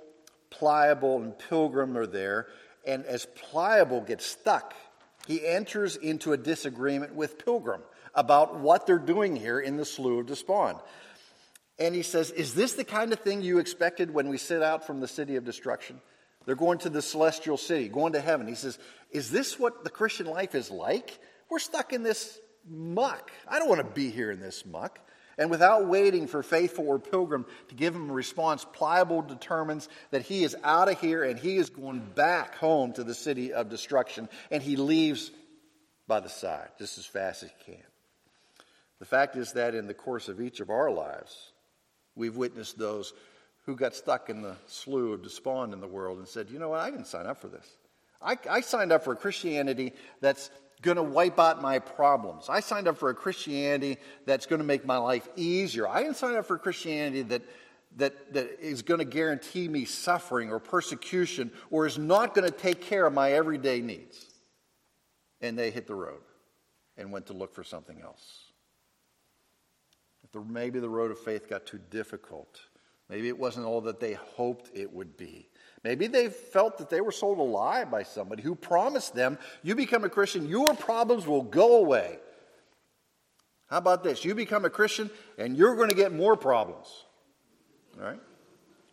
pliable, 0.50 1.22
and 1.22 1.38
pilgrim 1.38 1.96
are 1.96 2.06
there. 2.06 2.48
And 2.84 3.04
as 3.06 3.26
pliable 3.26 4.00
gets 4.00 4.26
stuck 4.26 4.74
he 5.26 5.46
enters 5.46 5.96
into 5.96 6.32
a 6.32 6.36
disagreement 6.36 7.14
with 7.14 7.44
Pilgrim 7.44 7.82
about 8.14 8.58
what 8.58 8.86
they're 8.86 8.98
doing 8.98 9.36
here 9.36 9.60
in 9.60 9.76
the 9.76 9.84
Slough 9.84 10.20
of 10.20 10.26
Despond. 10.26 10.78
And 11.78 11.94
he 11.94 12.02
says, 12.02 12.30
Is 12.30 12.54
this 12.54 12.74
the 12.74 12.84
kind 12.84 13.12
of 13.12 13.20
thing 13.20 13.42
you 13.42 13.58
expected 13.58 14.12
when 14.12 14.28
we 14.28 14.38
set 14.38 14.62
out 14.62 14.86
from 14.86 15.00
the 15.00 15.08
city 15.08 15.36
of 15.36 15.44
destruction? 15.44 16.00
They're 16.44 16.54
going 16.54 16.78
to 16.78 16.90
the 16.90 17.02
celestial 17.02 17.56
city, 17.56 17.88
going 17.88 18.14
to 18.14 18.20
heaven. 18.20 18.46
He 18.46 18.54
says, 18.54 18.78
Is 19.10 19.30
this 19.30 19.58
what 19.58 19.84
the 19.84 19.90
Christian 19.90 20.26
life 20.26 20.54
is 20.54 20.70
like? 20.70 21.18
We're 21.50 21.58
stuck 21.58 21.92
in 21.92 22.02
this 22.02 22.38
muck. 22.68 23.30
I 23.48 23.58
don't 23.58 23.68
want 23.68 23.80
to 23.80 23.94
be 23.94 24.10
here 24.10 24.30
in 24.30 24.40
this 24.40 24.64
muck. 24.66 24.98
And 25.38 25.50
without 25.50 25.86
waiting 25.86 26.26
for 26.26 26.42
faithful 26.42 26.86
or 26.86 26.98
pilgrim 26.98 27.46
to 27.68 27.74
give 27.74 27.94
him 27.94 28.10
a 28.10 28.12
response, 28.12 28.66
Pliable 28.72 29.22
determines 29.22 29.88
that 30.10 30.22
he 30.22 30.44
is 30.44 30.56
out 30.62 30.88
of 30.88 31.00
here 31.00 31.24
and 31.24 31.38
he 31.38 31.56
is 31.56 31.70
going 31.70 32.00
back 32.14 32.56
home 32.56 32.92
to 32.94 33.04
the 33.04 33.14
city 33.14 33.52
of 33.52 33.68
destruction. 33.68 34.28
And 34.50 34.62
he 34.62 34.76
leaves 34.76 35.30
by 36.06 36.20
the 36.20 36.28
side 36.28 36.68
just 36.78 36.98
as 36.98 37.06
fast 37.06 37.42
as 37.42 37.50
he 37.50 37.72
can. 37.72 37.84
The 38.98 39.06
fact 39.06 39.36
is 39.36 39.52
that 39.54 39.74
in 39.74 39.86
the 39.86 39.94
course 39.94 40.28
of 40.28 40.40
each 40.40 40.60
of 40.60 40.70
our 40.70 40.90
lives, 40.90 41.52
we've 42.14 42.36
witnessed 42.36 42.78
those 42.78 43.12
who 43.64 43.74
got 43.74 43.94
stuck 43.94 44.28
in 44.28 44.42
the 44.42 44.56
slough 44.66 45.14
of 45.14 45.22
despond 45.22 45.72
in 45.72 45.80
the 45.80 45.88
world 45.88 46.18
and 46.18 46.28
said, 46.28 46.50
you 46.50 46.58
know 46.58 46.68
what, 46.68 46.80
I 46.80 46.90
didn't 46.90 47.06
sign 47.06 47.26
up 47.26 47.40
for 47.40 47.48
this. 47.48 47.66
I, 48.20 48.36
I 48.48 48.60
signed 48.60 48.92
up 48.92 49.04
for 49.04 49.12
a 49.12 49.16
Christianity 49.16 49.92
that's 50.20 50.50
going 50.82 50.96
to 50.96 51.02
wipe 51.02 51.38
out 51.38 51.62
my 51.62 51.78
problems. 51.78 52.48
I 52.48 52.60
signed 52.60 52.88
up 52.88 52.98
for 52.98 53.08
a 53.08 53.14
Christianity 53.14 53.98
that's 54.26 54.46
going 54.46 54.58
to 54.58 54.66
make 54.66 54.84
my 54.84 54.98
life 54.98 55.28
easier. 55.36 55.88
I 55.88 56.02
didn't 56.02 56.16
sign 56.16 56.34
up 56.34 56.44
for 56.44 56.56
a 56.56 56.58
Christianity 56.58 57.22
that, 57.22 57.42
that, 57.96 58.34
that 58.34 58.60
is 58.60 58.82
going 58.82 58.98
to 58.98 59.04
guarantee 59.04 59.68
me 59.68 59.84
suffering 59.84 60.50
or 60.50 60.58
persecution 60.58 61.52
or 61.70 61.86
is 61.86 61.98
not 61.98 62.34
going 62.34 62.50
to 62.50 62.56
take 62.56 62.80
care 62.80 63.06
of 63.06 63.12
my 63.12 63.32
everyday 63.32 63.80
needs. 63.80 64.26
And 65.40 65.56
they 65.56 65.70
hit 65.70 65.86
the 65.86 65.94
road 65.94 66.22
and 66.96 67.12
went 67.12 67.26
to 67.26 67.32
look 67.32 67.54
for 67.54 67.64
something 67.64 68.00
else. 68.02 68.52
maybe 70.48 70.80
the 70.80 70.88
road 70.88 71.12
of 71.12 71.18
faith 71.18 71.48
got 71.48 71.64
too 71.64 71.80
difficult. 71.90 72.60
Maybe 73.08 73.28
it 73.28 73.38
wasn't 73.38 73.66
all 73.66 73.82
that 73.82 74.00
they 74.00 74.14
hoped 74.14 74.70
it 74.74 74.92
would 74.92 75.16
be. 75.16 75.48
Maybe 75.84 76.06
they 76.06 76.28
felt 76.28 76.78
that 76.78 76.90
they 76.90 77.00
were 77.00 77.12
sold 77.12 77.38
a 77.38 77.42
lie 77.42 77.84
by 77.84 78.04
somebody 78.04 78.42
who 78.42 78.54
promised 78.54 79.14
them, 79.14 79.38
you 79.62 79.74
become 79.74 80.04
a 80.04 80.08
Christian, 80.08 80.48
your 80.48 80.74
problems 80.74 81.26
will 81.26 81.42
go 81.42 81.76
away. 81.76 82.18
How 83.66 83.78
about 83.78 84.04
this? 84.04 84.24
You 84.24 84.34
become 84.34 84.64
a 84.64 84.70
Christian 84.70 85.10
and 85.38 85.56
you're 85.56 85.74
going 85.74 85.88
to 85.88 85.96
get 85.96 86.12
more 86.12 86.36
problems. 86.36 86.86
All 87.98 88.04
right? 88.06 88.20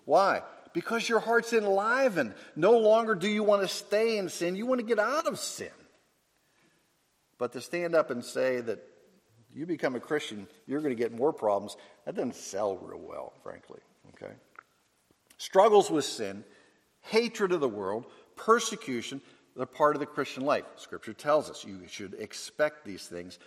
Why? 0.05 0.41
Because 0.74 1.08
your 1.08 1.19
heart's 1.19 1.53
enlivened. 1.53 2.34
No 2.55 2.77
longer 2.77 3.13
do 3.13 3.27
you 3.27 3.43
want 3.43 3.62
to 3.62 3.67
stay 3.67 4.17
in 4.17 4.29
sin, 4.29 4.55
you 4.55 4.65
want 4.65 4.79
to 4.79 4.86
get 4.86 5.00
out 5.00 5.27
of 5.27 5.38
sin. 5.38 5.69
But 7.38 7.53
to 7.53 7.62
stand 7.62 7.93
up 7.93 8.10
and 8.10 8.24
say 8.24 8.62
that 8.62 8.79
you 9.53 9.65
become 9.65 9.96
a 9.96 10.00
Christian, 10.00 10.48
you're 10.65 10.81
going 10.81 10.96
to 10.96 11.01
get 11.01 11.13
more 11.13 11.34
problems, 11.34 11.77
that 12.05 12.15
doesn't 12.15 12.36
sell 12.36 12.77
real 12.77 13.00
well, 13.00 13.34
frankly. 13.43 13.79
Okay? 14.13 14.34
Struggles 15.38 15.91
with 15.91 16.05
sin 16.05 16.43
hatred 17.09 17.51
of 17.51 17.59
the 17.59 17.69
world, 17.69 18.05
persecution, 18.35 19.21
they're 19.55 19.65
part 19.65 19.95
of 19.95 19.99
the 19.99 20.05
Christian 20.05 20.45
life. 20.45 20.65
Scripture 20.77 21.13
tells 21.13 21.49
us 21.49 21.65
you 21.65 21.81
should 21.87 22.13
expect 22.15 22.85
these 22.85 23.07
things, 23.07 23.39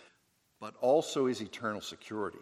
but 0.61 0.75
also 0.81 1.27
is 1.27 1.41
eternal 1.41 1.81
security. 1.81 2.39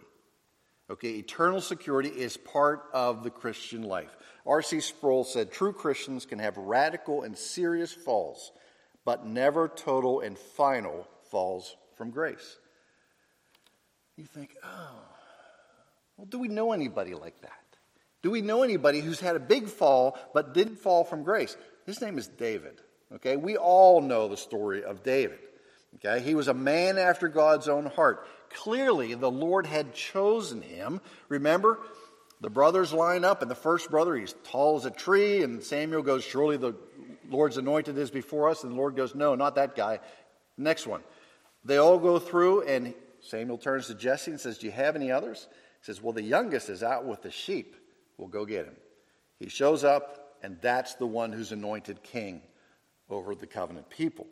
Okay, 0.89 1.11
eternal 1.11 1.61
security 1.61 2.09
is 2.09 2.35
part 2.35 2.83
of 2.93 3.23
the 3.23 3.29
Christian 3.29 3.83
life. 3.83 4.17
R.C. 4.45 4.81
Sproul 4.81 5.23
said 5.23 5.51
true 5.51 5.71
Christians 5.71 6.25
can 6.25 6.39
have 6.39 6.57
radical 6.57 7.23
and 7.23 7.37
serious 7.37 7.93
falls, 7.93 8.51
but 9.05 9.25
never 9.25 9.69
total 9.69 10.19
and 10.19 10.37
final 10.37 11.07
falls 11.29 11.77
from 11.95 12.11
grace. 12.11 12.57
You 14.17 14.25
think, 14.25 14.55
oh, 14.63 15.01
well, 16.17 16.27
do 16.27 16.37
we 16.37 16.49
know 16.49 16.73
anybody 16.73 17.13
like 17.13 17.41
that? 17.41 17.60
Do 18.21 18.31
we 18.31 18.41
know 18.41 18.63
anybody 18.63 18.99
who's 18.99 19.19
had 19.19 19.35
a 19.35 19.39
big 19.39 19.67
fall 19.67 20.17
but 20.33 20.53
didn't 20.53 20.77
fall 20.77 21.03
from 21.03 21.23
grace? 21.23 21.57
His 21.85 22.01
name 22.01 22.17
is 22.17 22.27
David. 22.27 22.81
Okay, 23.15 23.35
we 23.35 23.57
all 23.57 24.01
know 24.01 24.27
the 24.27 24.37
story 24.37 24.83
of 24.83 25.03
David. 25.03 25.39
Okay, 25.95 26.23
he 26.23 26.35
was 26.35 26.47
a 26.47 26.53
man 26.53 26.97
after 26.97 27.27
God's 27.27 27.67
own 27.67 27.85
heart. 27.85 28.25
Clearly, 28.49 29.13
the 29.13 29.31
Lord 29.31 29.65
had 29.65 29.93
chosen 29.93 30.61
him. 30.61 31.01
Remember, 31.27 31.79
the 32.39 32.49
brothers 32.49 32.93
line 32.93 33.25
up, 33.25 33.41
and 33.41 33.51
the 33.51 33.55
first 33.55 33.91
brother, 33.91 34.15
he's 34.15 34.35
tall 34.43 34.77
as 34.77 34.85
a 34.85 34.91
tree, 34.91 35.43
and 35.43 35.61
Samuel 35.61 36.01
goes, 36.01 36.23
Surely 36.23 36.57
the 36.57 36.75
Lord's 37.29 37.57
anointed 37.57 37.97
is 37.97 38.09
before 38.09 38.49
us. 38.49 38.63
And 38.63 38.71
the 38.71 38.77
Lord 38.77 38.95
goes, 38.95 39.15
No, 39.15 39.35
not 39.35 39.55
that 39.55 39.75
guy. 39.75 39.99
Next 40.57 40.87
one. 40.87 41.01
They 41.65 41.77
all 41.77 41.99
go 41.99 42.19
through, 42.19 42.63
and 42.63 42.93
Samuel 43.19 43.57
turns 43.57 43.87
to 43.87 43.95
Jesse 43.95 44.31
and 44.31 44.39
says, 44.39 44.57
Do 44.57 44.67
you 44.67 44.71
have 44.71 44.95
any 44.95 45.11
others? 45.11 45.47
He 45.81 45.85
says, 45.85 46.01
Well, 46.01 46.13
the 46.13 46.23
youngest 46.23 46.69
is 46.69 46.83
out 46.83 47.05
with 47.05 47.21
the 47.21 47.31
sheep. 47.31 47.75
We'll 48.21 48.29
go 48.29 48.45
get 48.45 48.67
him. 48.67 48.75
He 49.39 49.49
shows 49.49 49.83
up, 49.83 50.37
and 50.43 50.61
that's 50.61 50.93
the 50.93 51.07
one 51.07 51.33
who's 51.33 51.51
anointed 51.51 52.03
king 52.03 52.43
over 53.09 53.33
the 53.33 53.47
covenant 53.47 53.89
people. 53.89 54.27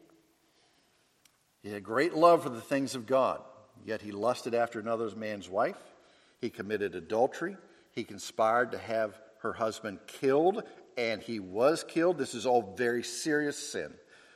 He 1.64 1.72
had 1.72 1.84
great 1.84 2.14
love 2.14 2.44
for 2.44 2.50
the 2.50 2.62
things 2.62 2.94
of 2.94 3.08
God, 3.08 3.42
yet 3.84 4.04
he 4.04 4.12
lusted 4.12 4.54
after 4.54 4.80
another 4.80 5.10
man's 5.16 5.50
wife. 5.50 5.76
He 6.40 6.52
committed 6.52 6.94
adultery. 6.94 7.58
He 7.92 8.04
conspired 8.04 8.74
to 8.74 8.78
have 8.78 9.20
her 9.40 9.54
husband 9.54 9.98
killed, 10.06 10.62
and 10.96 11.20
he 11.20 11.40
was 11.40 11.84
killed. 11.84 12.20
This 12.20 12.36
is 12.36 12.46
all 12.46 12.76
very 12.78 13.02
serious 13.02 13.58
sin. 13.58 13.92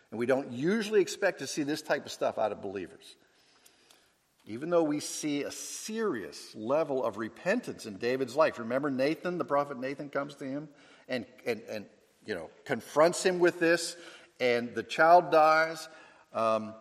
And 0.10 0.20
we 0.20 0.26
don't 0.26 0.52
usually 0.52 1.00
expect 1.00 1.40
to 1.40 1.48
see 1.48 1.62
this 1.62 1.84
type 1.84 2.08
of 2.08 2.12
stuff 2.12 2.40
out 2.40 2.52
of 2.52 2.64
believers. 2.64 3.16
Even 4.46 4.70
though 4.70 4.84
we 4.84 5.00
see 5.00 5.44
a 5.44 5.52
serious 5.52 6.54
level 6.54 7.04
of 7.04 7.18
repentance 7.18 7.86
in 7.86 7.98
David's 7.98 8.36
life. 8.36 8.60
Remember 8.60 8.92
Nathan, 8.92 9.38
the 9.38 9.46
prophet 9.46 9.80
Nathan 9.80 10.10
comes 10.10 10.36
to 10.36 10.46
him 10.46 10.68
and, 11.08 11.26
and, 11.46 11.62
and 11.70 11.86
you 12.26 12.36
know, 12.36 12.50
confronts 12.66 13.24
him 13.24 13.40
with 13.40 13.60
this, 13.60 13.96
and 14.40 14.74
the 14.76 14.84
child 14.84 15.32
dies. 15.32 15.88
Um, 16.34 16.74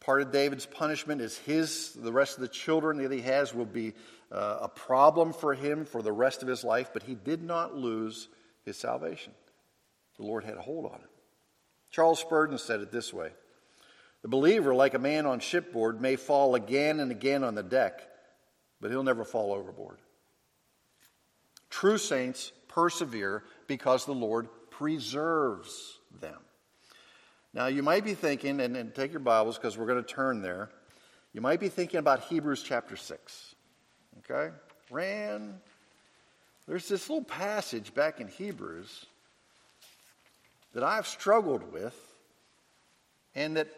part 0.00 0.22
of 0.22 0.30
David's 0.30 0.66
punishment 0.66 1.20
is 1.20 1.36
his, 1.38 1.92
the 1.92 2.12
rest 2.12 2.36
of 2.36 2.40
the 2.40 2.48
children 2.48 2.98
that 2.98 3.12
he 3.12 3.20
has 3.22 3.54
will 3.54 3.64
be 3.64 3.92
uh, 4.32 4.58
a 4.62 4.68
problem 4.68 5.32
for 5.32 5.54
him 5.54 5.84
for 5.84 6.02
the 6.02 6.12
rest 6.12 6.42
of 6.42 6.48
his 6.48 6.64
life, 6.64 6.90
but 6.92 7.02
he 7.02 7.14
did 7.14 7.42
not 7.42 7.76
lose 7.76 8.28
his 8.64 8.76
salvation. 8.76 9.32
The 10.16 10.24
Lord 10.24 10.44
had 10.44 10.56
a 10.56 10.62
hold 10.62 10.86
on 10.86 11.00
him. 11.00 11.08
Charles 11.90 12.20
Spurgeon 12.20 12.58
said 12.58 12.80
it 12.80 12.90
this 12.90 13.12
way 13.12 13.30
The 14.24 14.28
believer, 14.28 14.74
like 14.74 14.94
a 14.94 14.98
man 14.98 15.26
on 15.26 15.38
shipboard, 15.38 16.00
may 16.00 16.16
fall 16.16 16.54
again 16.54 16.98
and 16.98 17.10
again 17.10 17.44
on 17.44 17.54
the 17.54 17.62
deck, 17.62 18.00
but 18.80 18.90
he'll 18.90 19.02
never 19.02 19.22
fall 19.22 19.52
overboard. 19.52 19.98
True 21.68 21.98
saints 21.98 22.50
persevere 22.66 23.44
because 23.66 24.06
the 24.06 24.14
Lord 24.14 24.48
preserves 24.70 25.98
them. 26.22 26.38
Now, 27.52 27.66
you 27.66 27.82
might 27.82 28.02
be 28.02 28.14
thinking, 28.14 28.60
and, 28.62 28.74
and 28.78 28.94
take 28.94 29.12
your 29.12 29.20
Bibles 29.20 29.58
because 29.58 29.76
we're 29.76 29.84
going 29.84 30.02
to 30.02 30.14
turn 30.14 30.40
there. 30.40 30.70
You 31.34 31.42
might 31.42 31.60
be 31.60 31.68
thinking 31.68 32.00
about 32.00 32.22
Hebrews 32.22 32.62
chapter 32.62 32.96
6. 32.96 33.54
Okay? 34.20 34.54
Ran. 34.90 35.60
There's 36.66 36.88
this 36.88 37.10
little 37.10 37.26
passage 37.26 37.92
back 37.92 38.22
in 38.22 38.28
Hebrews 38.28 39.04
that 40.72 40.82
I've 40.82 41.06
struggled 41.06 41.74
with 41.74 41.94
and 43.34 43.58
that, 43.58 43.68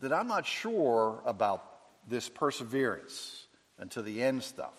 that 0.00 0.12
I'm 0.12 0.28
not 0.28 0.46
sure 0.46 1.20
about 1.24 1.64
this 2.08 2.28
perseverance 2.28 3.46
until 3.78 4.02
the 4.02 4.22
end 4.22 4.42
stuff 4.42 4.78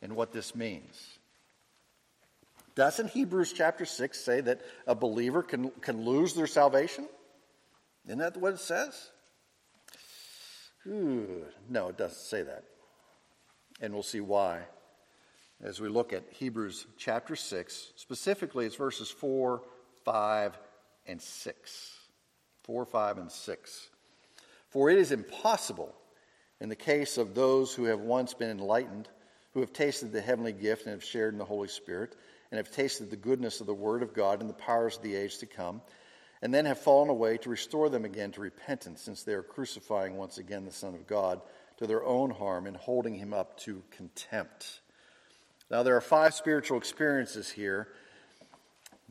and 0.00 0.14
what 0.14 0.32
this 0.32 0.54
means. 0.54 1.18
Doesn't 2.74 3.10
Hebrews 3.10 3.52
chapter 3.52 3.84
6 3.84 4.18
say 4.18 4.40
that 4.40 4.62
a 4.86 4.94
believer 4.94 5.42
can, 5.42 5.70
can 5.80 6.04
lose 6.04 6.34
their 6.34 6.46
salvation? 6.46 7.06
Isn't 8.06 8.18
that 8.18 8.36
what 8.36 8.54
it 8.54 8.60
says? 8.60 9.10
Ooh, 10.86 11.44
no, 11.68 11.88
it 11.88 11.98
doesn't 11.98 12.18
say 12.18 12.42
that. 12.42 12.64
And 13.80 13.92
we'll 13.92 14.02
see 14.02 14.20
why 14.20 14.62
as 15.62 15.80
we 15.80 15.88
look 15.88 16.12
at 16.12 16.24
Hebrews 16.32 16.86
chapter 16.98 17.36
6. 17.36 17.92
Specifically, 17.96 18.66
it's 18.66 18.74
verses 18.74 19.10
4, 19.10 19.62
5, 20.04 20.58
and 21.06 21.22
6. 21.22 21.98
4, 22.64 22.84
5, 22.84 23.18
and 23.18 23.30
6. 23.30 23.88
For 24.72 24.90
it 24.90 24.98
is 24.98 25.12
impossible 25.12 25.94
in 26.60 26.68
the 26.68 26.76
case 26.76 27.18
of 27.18 27.34
those 27.34 27.74
who 27.74 27.84
have 27.84 28.00
once 28.00 28.34
been 28.34 28.50
enlightened, 28.50 29.08
who 29.54 29.60
have 29.60 29.72
tasted 29.72 30.12
the 30.12 30.20
heavenly 30.20 30.52
gift 30.52 30.84
and 30.84 30.92
have 30.92 31.04
shared 31.04 31.34
in 31.34 31.38
the 31.38 31.44
Holy 31.44 31.68
Spirit, 31.68 32.16
and 32.50 32.56
have 32.56 32.70
tasted 32.70 33.10
the 33.10 33.16
goodness 33.16 33.60
of 33.60 33.66
the 33.66 33.74
Word 33.74 34.02
of 34.02 34.14
God 34.14 34.40
and 34.40 34.48
the 34.48 34.54
powers 34.54 34.96
of 34.96 35.02
the 35.02 35.14
age 35.14 35.38
to 35.38 35.46
come 35.46 35.80
and 36.42 36.52
then 36.52 36.66
have 36.66 36.78
fallen 36.78 37.08
away 37.08 37.38
to 37.38 37.48
restore 37.48 37.88
them 37.88 38.04
again 38.04 38.32
to 38.32 38.40
repentance, 38.40 39.00
since 39.00 39.22
they 39.22 39.32
are 39.32 39.44
crucifying 39.44 40.16
once 40.16 40.38
again 40.38 40.64
the 40.64 40.72
Son 40.72 40.92
of 40.92 41.06
God 41.06 41.40
to 41.76 41.86
their 41.86 42.04
own 42.04 42.30
harm 42.30 42.66
and 42.66 42.76
holding 42.76 43.14
him 43.14 43.32
up 43.32 43.56
to 43.60 43.82
contempt. 43.92 44.80
Now, 45.70 45.84
there 45.84 45.96
are 45.96 46.02
five 46.02 46.34
spiritual 46.34 46.78
experiences 46.78 47.48
here 47.50 47.88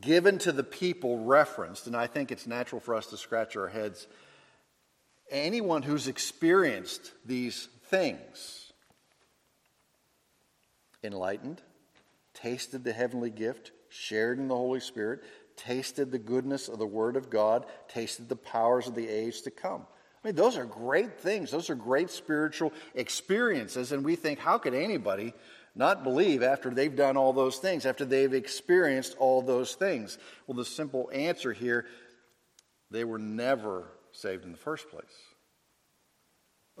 given 0.00 0.38
to 0.38 0.52
the 0.52 0.62
people 0.62 1.24
referenced, 1.24 1.86
and 1.86 1.96
I 1.96 2.06
think 2.06 2.30
it's 2.30 2.46
natural 2.46 2.80
for 2.80 2.94
us 2.94 3.06
to 3.06 3.16
scratch 3.16 3.56
our 3.56 3.68
heads. 3.68 4.06
Anyone 5.32 5.82
who's 5.82 6.08
experienced 6.08 7.10
these 7.24 7.68
things, 7.86 8.70
enlightened, 11.02 11.62
tasted 12.34 12.84
the 12.84 12.92
heavenly 12.92 13.30
gift, 13.30 13.72
shared 13.88 14.38
in 14.38 14.48
the 14.48 14.54
Holy 14.54 14.80
Spirit, 14.80 15.22
tasted 15.56 16.10
the 16.10 16.18
goodness 16.18 16.68
of 16.68 16.78
the 16.78 16.86
Word 16.86 17.16
of 17.16 17.30
God, 17.30 17.64
tasted 17.88 18.28
the 18.28 18.36
powers 18.36 18.86
of 18.86 18.94
the 18.94 19.08
age 19.08 19.40
to 19.42 19.50
come. 19.50 19.86
I 20.22 20.28
mean, 20.28 20.34
those 20.36 20.58
are 20.58 20.66
great 20.66 21.18
things. 21.18 21.50
Those 21.50 21.70
are 21.70 21.74
great 21.74 22.10
spiritual 22.10 22.72
experiences. 22.94 23.90
And 23.90 24.04
we 24.04 24.16
think, 24.16 24.38
how 24.38 24.58
could 24.58 24.74
anybody 24.74 25.32
not 25.74 26.04
believe 26.04 26.42
after 26.42 26.68
they've 26.68 26.94
done 26.94 27.16
all 27.16 27.32
those 27.32 27.56
things, 27.56 27.86
after 27.86 28.04
they've 28.04 28.34
experienced 28.34 29.16
all 29.18 29.40
those 29.40 29.74
things? 29.74 30.18
Well, 30.46 30.56
the 30.56 30.64
simple 30.66 31.10
answer 31.12 31.54
here 31.54 31.86
they 32.90 33.04
were 33.04 33.18
never 33.18 33.88
saved 34.12 34.44
in 34.44 34.52
the 34.52 34.58
first 34.58 34.88
place. 34.90 35.04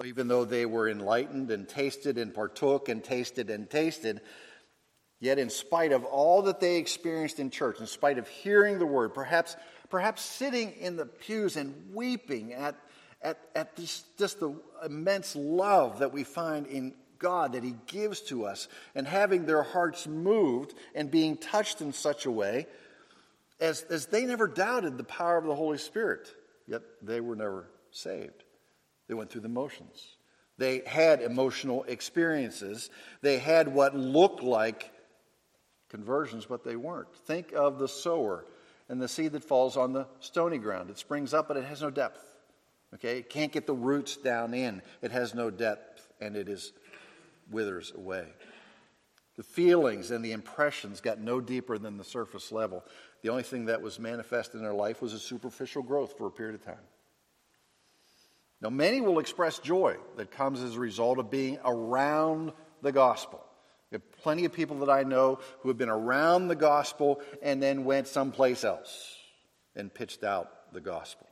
Even 0.04 0.28
though 0.28 0.44
they 0.44 0.64
were 0.64 0.88
enlightened 0.88 1.50
and 1.50 1.68
tasted 1.68 2.16
and 2.18 2.32
partook 2.32 2.88
and 2.88 3.04
tasted 3.04 3.50
and 3.50 3.68
tasted, 3.68 4.20
Yet, 5.22 5.38
in 5.38 5.50
spite 5.50 5.92
of 5.92 6.04
all 6.04 6.42
that 6.42 6.58
they 6.58 6.78
experienced 6.78 7.38
in 7.38 7.50
church, 7.50 7.78
in 7.78 7.86
spite 7.86 8.18
of 8.18 8.26
hearing 8.26 8.80
the 8.80 8.86
word, 8.86 9.14
perhaps, 9.14 9.54
perhaps 9.88 10.20
sitting 10.20 10.72
in 10.72 10.96
the 10.96 11.06
pews 11.06 11.56
and 11.56 11.94
weeping 11.94 12.52
at, 12.52 12.74
at, 13.22 13.38
at 13.54 13.76
this, 13.76 14.02
just 14.18 14.40
the 14.40 14.60
immense 14.84 15.36
love 15.36 16.00
that 16.00 16.12
we 16.12 16.24
find 16.24 16.66
in 16.66 16.94
God 17.20 17.52
that 17.52 17.62
He 17.62 17.76
gives 17.86 18.20
to 18.22 18.46
us, 18.46 18.66
and 18.96 19.06
having 19.06 19.46
their 19.46 19.62
hearts 19.62 20.08
moved 20.08 20.74
and 20.92 21.08
being 21.08 21.36
touched 21.36 21.80
in 21.80 21.92
such 21.92 22.26
a 22.26 22.30
way 22.32 22.66
as, 23.60 23.82
as 23.82 24.06
they 24.06 24.24
never 24.24 24.48
doubted 24.48 24.98
the 24.98 25.04
power 25.04 25.38
of 25.38 25.44
the 25.44 25.54
Holy 25.54 25.78
Spirit, 25.78 26.34
yet 26.66 26.82
they 27.02 27.20
were 27.20 27.36
never 27.36 27.66
saved. 27.90 28.44
They 29.08 29.14
went 29.14 29.30
through 29.30 29.42
the 29.42 29.48
motions. 29.48 30.16
They 30.58 30.82
had 30.86 31.22
emotional 31.22 31.84
experiences. 31.84 32.90
They 33.20 33.38
had 33.38 33.68
what 33.68 33.96
looked 33.96 34.42
like 34.42 34.90
conversions, 35.88 36.46
but 36.46 36.64
they 36.64 36.76
weren't. 36.76 37.14
Think 37.26 37.52
of 37.52 37.78
the 37.78 37.88
sower 37.88 38.44
and 38.88 39.00
the 39.00 39.08
seed 39.08 39.32
that 39.32 39.44
falls 39.44 39.76
on 39.76 39.92
the 39.92 40.06
stony 40.20 40.58
ground. 40.58 40.90
It 40.90 40.98
springs 40.98 41.34
up, 41.34 41.48
but 41.48 41.56
it 41.56 41.64
has 41.64 41.82
no 41.82 41.90
depth. 41.90 42.24
Okay? 42.94 43.18
It 43.18 43.30
can't 43.30 43.52
get 43.52 43.66
the 43.66 43.74
roots 43.74 44.16
down 44.16 44.54
in. 44.54 44.82
It 45.00 45.12
has 45.12 45.34
no 45.34 45.50
depth, 45.50 46.12
and 46.20 46.36
it 46.36 46.48
is 46.48 46.72
withers 47.50 47.92
away. 47.94 48.26
The 49.36 49.42
feelings 49.42 50.10
and 50.10 50.24
the 50.24 50.32
impressions 50.32 51.00
got 51.00 51.18
no 51.18 51.40
deeper 51.40 51.78
than 51.78 51.96
the 51.96 52.04
surface 52.04 52.52
level. 52.52 52.84
The 53.22 53.28
only 53.28 53.44
thing 53.44 53.66
that 53.66 53.82
was 53.82 53.98
manifest 53.98 54.54
in 54.54 54.62
their 54.62 54.74
life 54.74 55.00
was 55.00 55.14
a 55.14 55.18
superficial 55.18 55.82
growth 55.82 56.18
for 56.18 56.26
a 56.26 56.30
period 56.30 56.56
of 56.56 56.64
time. 56.64 56.84
Now, 58.60 58.70
many 58.70 59.00
will 59.00 59.18
express 59.18 59.58
joy 59.58 59.96
that 60.16 60.30
comes 60.30 60.62
as 60.62 60.76
a 60.76 60.80
result 60.80 61.18
of 61.18 61.30
being 61.30 61.58
around 61.64 62.52
the 62.80 62.92
gospel. 62.92 63.44
There 63.90 63.98
are 63.98 64.22
plenty 64.22 64.44
of 64.44 64.52
people 64.52 64.78
that 64.78 64.90
I 64.90 65.02
know 65.02 65.40
who 65.60 65.68
have 65.68 65.78
been 65.78 65.88
around 65.88 66.48
the 66.48 66.54
gospel 66.54 67.20
and 67.42 67.62
then 67.62 67.84
went 67.84 68.08
someplace 68.08 68.64
else 68.64 69.16
and 69.76 69.92
pitched 69.92 70.24
out 70.24 70.72
the 70.72 70.80
gospel. 70.80 71.28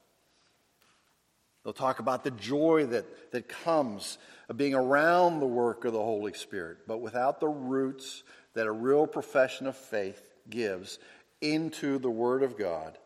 They'll 1.64 1.72
talk 1.72 1.98
about 1.98 2.24
the 2.24 2.30
joy 2.30 2.86
that, 2.86 3.32
that 3.32 3.48
comes 3.48 4.18
of 4.48 4.56
being 4.56 4.74
around 4.74 5.40
the 5.40 5.46
work 5.46 5.84
of 5.84 5.92
the 5.92 5.98
Holy 6.02 6.32
Spirit, 6.32 6.78
but 6.86 6.98
without 6.98 7.38
the 7.38 7.48
roots 7.48 8.22
that 8.54 8.66
a 8.66 8.72
real 8.72 9.06
profession 9.06 9.66
of 9.66 9.76
faith 9.76 10.20
gives 10.48 10.98
into 11.40 11.98
the 11.98 12.10
Word 12.10 12.42
of 12.42 12.58
God, 12.58 12.98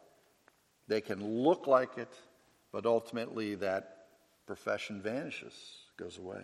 they 0.89 1.01
can 1.01 1.43
look 1.43 1.67
like 1.67 1.97
it, 1.97 2.13
but 2.73 2.87
ultimately 2.87 3.55
that 3.57 4.07
profession 4.47 5.01
vanishes, 5.01 5.55
goes 5.97 6.19
away. 6.19 6.43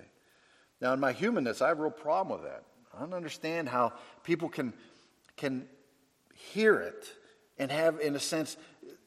Now, 0.80 0.92
in 0.92 1.00
my 1.00 1.12
humanness, 1.12 1.60
I 1.60 1.68
have 1.68 1.78
a 1.78 1.82
real 1.82 1.90
problem 1.90 2.40
with 2.40 2.50
that. 2.50 2.64
I 2.96 3.00
don't 3.00 3.14
understand 3.14 3.68
how 3.68 3.92
people 4.24 4.48
can, 4.48 4.72
can 5.36 5.68
hear 6.34 6.78
it 6.80 7.06
and 7.58 7.70
have, 7.70 8.00
in 8.00 8.16
a 8.16 8.20
sense, 8.20 8.56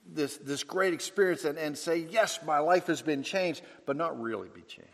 this, 0.05 0.37
this 0.37 0.63
great 0.63 0.93
experience 0.93 1.45
and, 1.45 1.57
and 1.57 1.77
say, 1.77 1.97
Yes, 2.09 2.39
my 2.45 2.59
life 2.59 2.87
has 2.87 3.01
been 3.01 3.23
changed, 3.23 3.61
but 3.85 3.95
not 3.95 4.19
really 4.21 4.49
be 4.53 4.61
changed. 4.61 4.89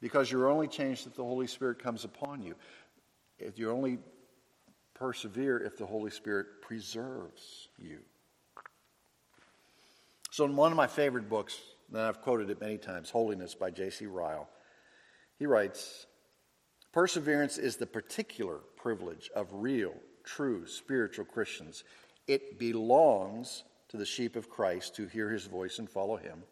Because 0.00 0.30
you're 0.30 0.48
only 0.48 0.68
changed 0.68 1.06
if 1.06 1.14
the 1.14 1.24
Holy 1.24 1.46
Spirit 1.46 1.82
comes 1.82 2.04
upon 2.04 2.42
you. 2.42 2.54
If 3.38 3.58
you're 3.58 3.72
only 3.72 3.98
persevere 4.98 5.58
if 5.58 5.76
the 5.76 5.86
Holy 5.86 6.10
Spirit 6.10 6.60
preserves 6.60 7.68
you. 7.78 7.98
So, 10.30 10.44
in 10.44 10.56
one 10.56 10.72
of 10.72 10.76
my 10.76 10.86
favorite 10.86 11.28
books, 11.28 11.58
and 11.92 12.00
I've 12.00 12.20
quoted 12.20 12.50
it 12.50 12.60
many 12.60 12.78
times, 12.78 13.10
Holiness 13.10 13.54
by 13.54 13.70
J.C. 13.70 14.06
Ryle, 14.06 14.48
he 15.38 15.46
writes, 15.46 16.06
Perseverance 16.92 17.58
is 17.58 17.76
the 17.76 17.86
particular 17.86 18.58
privilege 18.76 19.30
of 19.34 19.48
real, 19.52 19.94
true, 20.24 20.66
spiritual 20.66 21.24
Christians. 21.24 21.84
It 22.26 22.58
belongs 22.58 23.64
to 23.88 23.96
the 23.96 24.04
sheep 24.04 24.36
of 24.36 24.50
Christ 24.50 24.96
who 24.96 25.06
hear 25.06 25.30
his 25.30 25.46
voice 25.46 25.78
and 25.78 25.88
follow 25.88 26.16
him. 26.16 26.42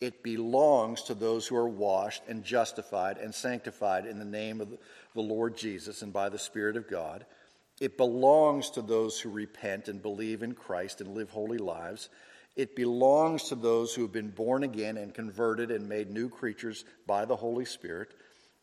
It 0.00 0.22
belongs 0.22 1.02
to 1.04 1.14
those 1.14 1.46
who 1.46 1.56
are 1.56 1.68
washed 1.68 2.22
and 2.28 2.42
justified 2.42 3.18
and 3.18 3.34
sanctified 3.34 4.06
in 4.06 4.18
the 4.18 4.24
name 4.24 4.60
of 4.60 4.76
the 5.14 5.20
Lord 5.20 5.56
Jesus 5.56 6.02
and 6.02 6.12
by 6.12 6.28
the 6.28 6.38
Spirit 6.38 6.76
of 6.76 6.88
God. 6.88 7.24
It 7.82 7.96
belongs 7.96 8.70
to 8.70 8.80
those 8.80 9.18
who 9.18 9.28
repent 9.28 9.88
and 9.88 10.00
believe 10.00 10.44
in 10.44 10.54
Christ 10.54 11.00
and 11.00 11.16
live 11.16 11.30
holy 11.30 11.58
lives. 11.58 12.10
It 12.54 12.76
belongs 12.76 13.48
to 13.48 13.56
those 13.56 13.92
who 13.92 14.02
have 14.02 14.12
been 14.12 14.30
born 14.30 14.62
again 14.62 14.96
and 14.96 15.12
converted 15.12 15.72
and 15.72 15.88
made 15.88 16.08
new 16.08 16.28
creatures 16.28 16.84
by 17.08 17.24
the 17.24 17.34
Holy 17.34 17.64
Spirit. 17.64 18.14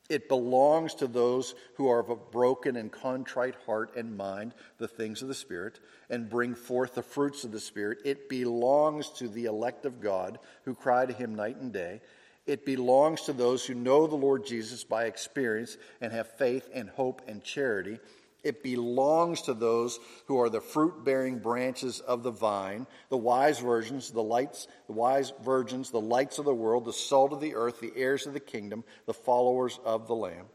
It 0.09 0.29
belongs 0.29 0.93
to 0.95 1.07
those 1.07 1.53
who 1.75 1.89
are 1.89 1.99
of 1.99 2.09
a 2.09 2.15
broken 2.15 2.77
and 2.77 2.89
contrite 2.89 3.55
heart 3.65 3.93
and 3.97 4.15
mind, 4.15 4.53
the 4.77 4.87
things 4.87 5.21
of 5.21 5.27
the 5.27 5.33
Spirit, 5.33 5.81
and 6.09 6.29
bring 6.29 6.55
forth 6.55 6.95
the 6.95 7.03
fruits 7.03 7.43
of 7.43 7.51
the 7.51 7.59
Spirit. 7.59 7.97
It 8.05 8.29
belongs 8.29 9.09
to 9.17 9.27
the 9.27 9.47
elect 9.47 9.85
of 9.85 9.99
God 9.99 10.39
who 10.63 10.73
cry 10.73 11.05
to 11.05 11.11
him 11.11 11.35
night 11.35 11.57
and 11.57 11.73
day. 11.73 11.99
It 12.47 12.65
belongs 12.65 13.23
to 13.23 13.33
those 13.33 13.65
who 13.65 13.73
know 13.73 14.07
the 14.07 14.15
Lord 14.15 14.45
Jesus 14.45 14.85
by 14.85 15.07
experience 15.07 15.75
and 15.99 16.13
have 16.13 16.37
faith 16.37 16.69
and 16.73 16.89
hope 16.89 17.21
and 17.27 17.43
charity. 17.43 17.99
It 18.43 18.63
belongs 18.63 19.41
to 19.43 19.53
those 19.53 19.99
who 20.27 20.39
are 20.39 20.49
the 20.49 20.61
fruit 20.61 21.03
bearing 21.03 21.39
branches 21.39 21.99
of 21.99 22.23
the 22.23 22.31
vine, 22.31 22.87
the 23.09 23.17
wise 23.17 23.59
virgins, 23.59 24.11
the 24.11 24.23
lights, 24.23 24.67
the 24.87 24.93
wise 24.93 25.33
virgins, 25.43 25.91
the 25.91 25.99
lights 25.99 26.39
of 26.39 26.45
the 26.45 26.53
world, 26.53 26.85
the 26.85 26.93
salt 26.93 27.33
of 27.33 27.41
the 27.41 27.55
earth, 27.55 27.81
the 27.81 27.91
heirs 27.95 28.25
of 28.27 28.33
the 28.33 28.39
kingdom, 28.39 28.85
the 29.05 29.13
followers 29.13 29.79
of 29.83 30.07
the 30.07 30.15
Lamb. 30.15 30.45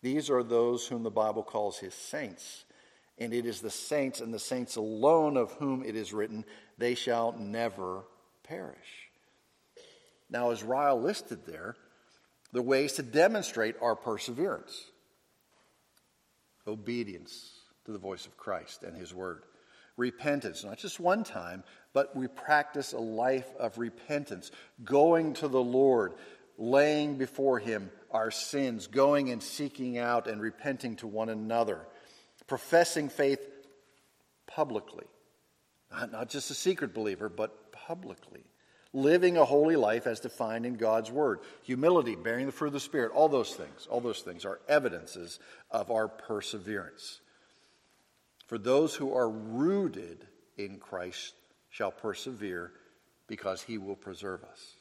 These 0.00 0.30
are 0.30 0.42
those 0.42 0.86
whom 0.86 1.02
the 1.02 1.10
Bible 1.10 1.42
calls 1.42 1.78
his 1.78 1.94
saints. 1.94 2.64
And 3.18 3.34
it 3.34 3.44
is 3.44 3.60
the 3.60 3.70
saints 3.70 4.20
and 4.20 4.32
the 4.32 4.38
saints 4.38 4.76
alone 4.76 5.36
of 5.36 5.52
whom 5.52 5.84
it 5.84 5.96
is 5.96 6.12
written, 6.14 6.44
they 6.78 6.94
shall 6.94 7.32
never 7.32 8.04
perish. 8.44 9.10
Now, 10.30 10.52
as 10.52 10.62
Ryle 10.62 11.00
listed 11.00 11.44
there, 11.44 11.74
the 12.52 12.62
ways 12.62 12.94
to 12.94 13.02
demonstrate 13.02 13.76
our 13.82 13.96
perseverance 13.96 14.84
obedience 16.68 17.50
to 17.86 17.92
the 17.92 17.98
voice 17.98 18.26
of 18.26 18.36
Christ 18.36 18.82
and 18.82 18.96
His 18.96 19.14
Word. 19.14 19.44
Repentance, 19.96 20.62
not 20.62 20.78
just 20.78 21.00
one 21.00 21.24
time, 21.24 21.64
but 21.92 22.14
we 22.14 22.28
practice 22.28 22.92
a 22.92 22.98
life 22.98 23.48
of 23.58 23.78
repentance, 23.78 24.52
going 24.84 25.32
to 25.34 25.48
the 25.48 25.62
Lord, 25.62 26.14
laying 26.56 27.16
before 27.16 27.58
Him 27.58 27.90
our 28.10 28.30
sins, 28.30 28.86
going 28.86 29.30
and 29.30 29.42
seeking 29.42 29.98
out 29.98 30.28
and 30.28 30.40
repenting 30.40 30.96
to 30.96 31.06
one 31.06 31.28
another, 31.28 31.80
professing 32.46 33.08
faith 33.08 33.40
publicly, 34.46 35.06
not, 35.90 36.12
not 36.12 36.28
just 36.28 36.50
a 36.50 36.54
secret 36.54 36.94
believer, 36.94 37.28
but 37.28 37.72
publicly 37.72 38.44
living 38.92 39.36
a 39.36 39.44
holy 39.44 39.76
life 39.76 40.06
as 40.06 40.20
defined 40.20 40.64
in 40.64 40.76
God's 40.76 41.10
word, 41.10 41.40
humility, 41.62 42.16
bearing 42.16 42.46
the 42.46 42.52
fruit 42.52 42.68
of 42.68 42.72
the 42.74 42.80
Spirit, 42.80 43.12
all 43.12 43.28
those 43.28 43.54
things, 43.54 43.86
all 43.90 44.00
those 44.00 44.22
things 44.22 44.44
are 44.44 44.60
evidences 44.68 45.38
of 45.70 45.90
our 45.90 46.08
perseverance. 46.08 47.20
For 48.46 48.56
those 48.56 48.94
who 48.94 49.14
are 49.14 49.28
rooted 49.28 50.26
in 50.56 50.78
Christ 50.78 51.34
shall 51.70 51.90
persevere 51.90 52.72
because 53.26 53.62
he 53.62 53.76
will 53.76 53.96
preserve 53.96 54.42
us. 54.44 54.74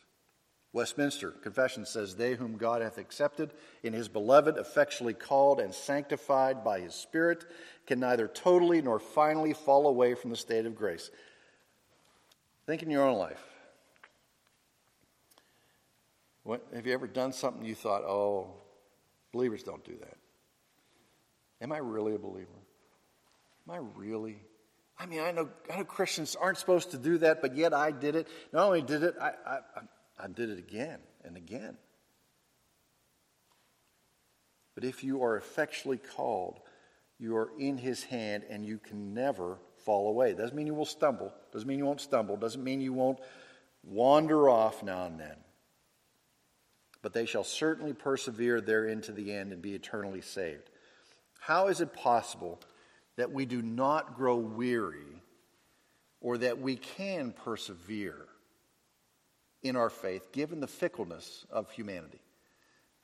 Westminster 0.74 1.32
Confession 1.32 1.86
says, 1.86 2.16
They 2.16 2.36
whom 2.36 2.58
God 2.58 2.82
hath 2.82 2.98
accepted 2.98 3.52
in 3.84 3.94
his 3.94 4.08
beloved, 4.08 4.58
effectually 4.58 5.14
called 5.14 5.60
and 5.60 5.74
sanctified 5.74 6.64
by 6.64 6.80
his 6.80 6.94
Spirit, 6.94 7.46
can 7.86 8.00
neither 8.00 8.28
totally 8.28 8.82
nor 8.82 9.00
finally 9.00 9.54
fall 9.54 9.88
away 9.88 10.14
from 10.14 10.30
the 10.30 10.36
state 10.36 10.66
of 10.66 10.76
grace. 10.76 11.10
Think 12.66 12.84
in 12.84 12.92
your 12.92 13.08
own 13.08 13.18
life. 13.18 13.44
What, 16.48 16.66
have 16.74 16.88
you 16.88 16.94
ever 16.94 17.08
done 17.08 17.34
something 17.34 17.66
you 17.66 17.76
thought, 17.76 18.04
oh, 18.04 18.54
believers 19.34 19.64
don't 19.64 19.84
do 19.84 19.98
that? 20.00 20.16
Am 21.60 21.74
I 21.74 21.80
really 21.80 22.16
a 22.16 22.18
believer? 22.18 22.48
Am 23.68 23.76
I 23.76 23.80
really? 23.98 24.40
I 24.98 25.08
mean, 25.08 25.20
I 25.20 25.34
know, 25.34 25.50
I 25.70 25.76
know 25.76 25.84
Christians 25.84 26.38
aren't 26.40 26.58
supposed 26.58 26.92
to 26.92 26.98
do 26.98 27.18
that, 27.18 27.42
but 27.42 27.58
yet 27.58 27.74
I 27.74 27.92
did 27.92 28.16
it. 28.16 28.30
Not 28.54 28.66
only 28.66 28.82
did 28.82 29.04
it, 29.04 29.16
I, 29.20 29.32
I, 29.46 29.60
I 30.18 30.28
did 30.28 30.50
it 30.50 30.58
again 30.58 31.00
and 31.26 31.36
again. 31.36 31.76
But 34.74 34.86
if 34.86 35.04
you 35.04 35.24
are 35.24 35.36
effectually 35.36 35.98
called, 35.98 36.62
you 37.20 37.36
are 37.36 37.52
in 37.60 37.78
his 37.78 38.06
hand 38.06 38.46
and 38.50 38.66
you 38.66 38.78
can 38.78 39.14
never 39.14 39.58
fall 39.84 40.08
away. 40.08 40.34
Doesn't 40.34 40.56
mean 40.56 40.68
you 40.68 40.76
will 40.76 40.86
stumble. 40.86 41.34
Doesn't 41.52 41.68
mean 41.68 41.80
you 41.80 41.86
won't 41.86 42.00
stumble. 42.00 42.38
Doesn't 42.38 42.64
mean 42.64 42.80
you 42.80 42.94
won't 42.94 43.20
wander 43.84 44.48
off 44.50 44.82
now 44.82 45.08
and 45.08 45.20
then 45.20 45.36
but 47.08 47.14
they 47.14 47.26
shall 47.26 47.46
certainly 47.46 47.94
persevere 47.94 48.60
therein 48.60 49.00
to 49.00 49.14
the 49.14 49.32
end 49.32 49.54
and 49.54 49.62
be 49.62 49.74
eternally 49.74 50.20
saved. 50.20 50.70
How 51.40 51.70
is 51.70 51.80
it 51.80 51.94
possible 51.94 52.60
that 53.16 53.32
we 53.32 53.46
do 53.46 53.62
not 53.62 54.18
grow 54.18 54.36
weary 54.36 55.24
or 56.20 56.38
that 56.40 56.60
we 56.60 56.76
can 56.76 57.32
persevere 57.32 58.26
in 59.64 59.78
our 59.78 59.90
faith 59.90 60.34
given 60.34 60.60
the 60.60 60.68
fickleness 60.68 61.46
of 61.50 61.72
humanity? 61.72 62.20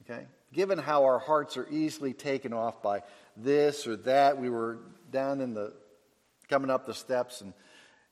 Okay? 0.02 0.26
Given 0.52 0.80
how 0.80 1.06
our 1.06 1.20
hearts 1.20 1.56
are 1.56 1.70
easily 1.70 2.12
taken 2.12 2.52
off 2.52 2.84
by 2.84 3.04
this 3.38 3.88
or 3.88 3.96
that, 3.96 4.38
we 4.38 4.50
were 4.50 4.80
down 5.12 5.40
in 5.40 5.54
the 5.54 5.72
coming 6.50 6.70
up 6.70 6.86
the 6.86 6.94
steps 6.94 7.40
and 7.40 7.54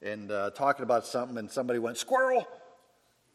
and 0.02 0.32
uh, 0.32 0.52
talking 0.52 0.84
about 0.84 1.06
something, 1.06 1.38
and 1.38 1.52
somebody 1.52 1.80
went 1.80 1.98
squirrel. 1.98 2.48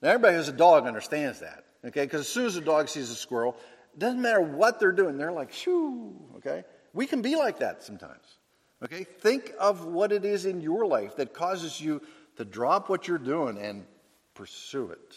Now 0.01 0.09
everybody 0.09 0.37
who's 0.37 0.49
a 0.49 0.53
dog 0.53 0.87
understands 0.87 1.40
that. 1.40 1.65
Okay, 1.87 2.05
because 2.05 2.20
as 2.20 2.29
soon 2.29 2.46
as 2.46 2.57
a 2.57 2.61
dog 2.61 2.88
sees 2.88 3.11
a 3.11 3.14
squirrel, 3.14 3.57
it 3.94 4.01
doesn't 4.01 4.20
matter 4.20 4.40
what 4.40 4.81
they're 4.81 4.92
doing, 4.92 5.16
they're 5.16 5.33
like, 5.33 5.53
shoo, 5.53 6.14
okay? 6.37 6.64
We 6.92 7.07
can 7.07 7.22
be 7.22 7.37
like 7.37 7.61
that 7.61 7.83
sometimes. 7.83 8.38
Okay, 8.83 9.05
think 9.05 9.53
of 9.59 9.87
what 9.87 10.12
it 10.12 10.25
is 10.25 10.44
in 10.46 10.61
your 10.61 10.87
life 10.87 11.16
that 11.16 11.33
causes 11.33 11.81
you 11.81 12.03
to 12.37 12.44
drop 12.44 12.88
what 12.88 13.09
you're 13.09 13.18
doing 13.18 13.57
and 13.57 13.87
pursue 14.35 14.90
it. 14.90 15.16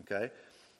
Okay? 0.00 0.32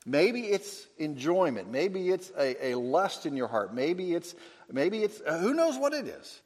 Maybe 0.04 0.40
it's 0.40 0.88
enjoyment. 0.98 1.70
Maybe 1.70 2.10
it's 2.10 2.32
a, 2.36 2.72
a 2.72 2.74
lust 2.74 3.24
in 3.24 3.36
your 3.36 3.46
heart. 3.46 3.72
Maybe 3.72 4.14
it's, 4.14 4.34
maybe 4.70 5.04
it's, 5.04 5.20
uh, 5.24 5.38
who 5.38 5.54
knows 5.54 5.78
what 5.78 5.94
it 5.94 6.08
is. 6.08 6.40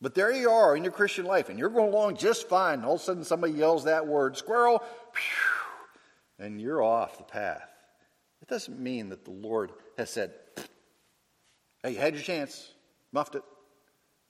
But 0.00 0.14
there 0.14 0.32
you 0.32 0.50
are 0.50 0.74
in 0.74 0.82
your 0.82 0.92
Christian 0.92 1.26
life, 1.26 1.48
and 1.48 1.58
you're 1.58 1.68
going 1.68 1.92
along 1.92 2.16
just 2.16 2.48
fine. 2.48 2.82
All 2.82 2.94
of 2.94 3.00
a 3.00 3.04
sudden, 3.04 3.24
somebody 3.24 3.52
yells 3.52 3.84
that 3.84 4.06
word, 4.06 4.36
squirrel, 4.36 4.82
and 6.38 6.60
you're 6.60 6.82
off 6.82 7.18
the 7.18 7.24
path. 7.24 7.71
It 8.42 8.48
doesn't 8.48 8.78
mean 8.78 9.08
that 9.10 9.24
the 9.24 9.30
Lord 9.30 9.70
has 9.96 10.10
said, 10.10 10.32
hey, 11.82 11.92
you 11.92 11.98
had 11.98 12.14
your 12.14 12.22
chance, 12.22 12.72
muffed 13.12 13.36
it. 13.36 13.44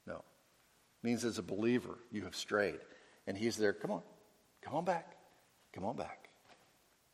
No. 0.07 0.16
It 0.16 0.22
means 1.03 1.25
as 1.25 1.38
a 1.38 1.42
believer, 1.42 1.98
you 2.12 2.22
have 2.25 2.37
strayed. 2.37 2.79
And 3.27 3.37
He's 3.37 3.57
there, 3.57 3.72
come 3.72 3.90
on, 3.90 4.03
come 4.61 4.75
on 4.75 4.85
back, 4.85 5.16
come 5.72 5.85
on 5.85 5.96
back. 5.96 6.29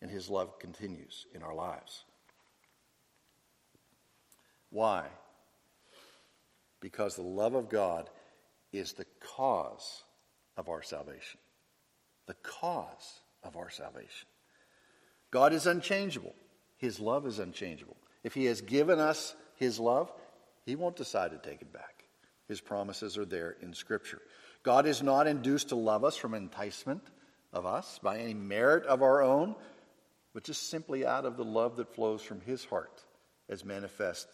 And 0.03 0.11
His 0.11 0.29
love 0.29 0.59
continues 0.59 1.27
in 1.35 1.43
our 1.43 1.55
lives. 1.55 2.05
Why? 4.71 5.07
Because 6.81 7.15
the 7.15 7.23
love 7.23 7.55
of 7.55 7.69
God 7.69 8.11
is 8.73 8.93
the 8.93 9.07
cause 9.21 10.03
of 10.57 10.69
our 10.69 10.83
salvation. 10.83 11.39
The 12.27 12.35
cause 12.43 13.21
of 13.45 13.57
our 13.57 13.71
salvation. 13.71 14.29
God 15.31 15.53
is 15.53 15.67
unchangeable. 15.67 16.35
His 16.79 16.99
love 16.99 17.27
is 17.27 17.39
unchangeable. 17.39 17.97
If 18.25 18.35
He 18.35 18.47
has 18.47 18.61
given 18.61 18.99
us 18.99 19.35
His 19.57 19.79
love, 19.79 20.11
He 20.65 20.77
won't 20.77 20.97
decide 20.97 21.33
to 21.33 21.39
take 21.39 21.61
it 21.61 21.73
back. 21.73 22.05
His 22.49 22.61
promises 22.61 23.19
are 23.19 23.27
there 23.27 23.57
in 23.61 23.75
Scripture. 23.75 24.23
God 24.63 24.87
is 24.87 25.03
not 25.03 25.27
induced 25.27 25.69
to 25.69 25.77
love 25.77 26.05
us 26.05 26.17
from 26.17 26.35
enticement 26.35 27.03
of 27.53 27.67
us 27.67 28.01
by 28.03 28.19
any 28.19 28.35
merit 28.35 28.85
of 28.87 29.03
our 29.03 29.23
own, 29.23 29.55
but 30.35 30.45
just 30.45 30.71
simply 30.71 31.05
out 31.05 31.25
of 31.25 31.37
the 31.37 31.45
love 31.45 31.77
that 31.77 31.95
flows 31.95 32.23
from 32.23 32.41
His 32.41 32.65
heart 32.65 33.05
as 33.49 33.65
manifest 33.65 34.29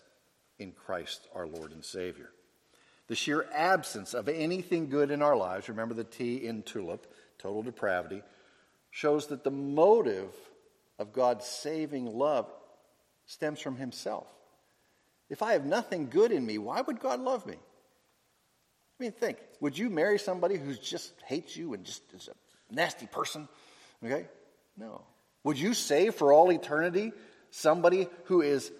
in 0.59 0.73
Christ 0.73 1.27
our 1.35 1.47
Lord 1.47 1.73
and 1.73 1.85
Savior. 1.85 2.31
The 3.07 3.15
sheer 3.15 3.47
absence 3.53 4.15
of 4.15 4.29
anything 4.29 4.89
good 4.89 5.11
in 5.11 5.23
our 5.23 5.37
lives, 5.37 5.69
remember 5.69 5.95
the 5.95 6.05
T 6.05 6.47
in 6.47 6.63
tulip, 6.63 7.07
total 7.39 7.63
depravity, 7.63 8.23
shows 8.91 9.27
that 9.27 9.45
the 9.45 9.51
motive 9.51 10.33
of 10.99 11.13
God's 11.13 11.47
saving 11.47 12.07
love 12.07 12.51
stems 13.27 13.61
from 13.61 13.77
Himself. 13.77 14.27
If 15.31 15.43
I 15.43 15.53
have 15.53 15.65
nothing 15.65 16.09
good 16.09 16.33
in 16.33 16.45
me, 16.45 16.59
why 16.59 16.81
would 16.81 17.01
God 17.01 17.21
love 17.21 17.47
me? 17.47 17.55
I 17.55 19.03
mean, 19.03 19.13
think 19.13 19.39
would 19.61 19.77
you 19.77 19.91
marry 19.91 20.19
somebody 20.19 20.57
who 20.57 20.75
just 20.75 21.13
hates 21.27 21.57
you 21.57 21.75
and 21.75 21.85
just 21.85 22.03
is 22.13 22.29
a 22.29 22.75
nasty 22.75 23.07
person? 23.07 23.49
Okay? 24.05 24.27
No. 24.77 25.03
Would 25.43 25.59
you 25.59 25.75
save 25.75 26.15
for 26.15 26.33
all 26.33 26.51
eternity 26.51 27.13
somebody 27.51 28.09
who 28.25 28.43
is 28.43 28.71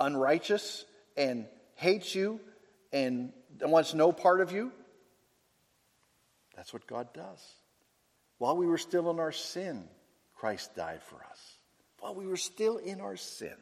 unrighteous 0.00 0.84
and 1.16 1.46
hates 1.74 2.14
you 2.14 2.40
and 2.92 3.32
wants 3.60 3.94
no 3.94 4.12
part 4.12 4.40
of 4.40 4.52
you? 4.52 4.72
That's 6.54 6.72
what 6.72 6.86
God 6.86 7.12
does. 7.12 7.40
While 8.38 8.56
we 8.56 8.66
were 8.66 8.78
still 8.78 9.10
in 9.10 9.18
our 9.18 9.32
sin, 9.32 9.88
Christ 10.36 10.74
died 10.76 11.02
for 11.02 11.16
us. 11.30 11.58
While 11.98 12.14
we 12.14 12.26
were 12.26 12.36
still 12.36 12.76
in 12.76 13.00
our 13.00 13.16
sin. 13.16 13.54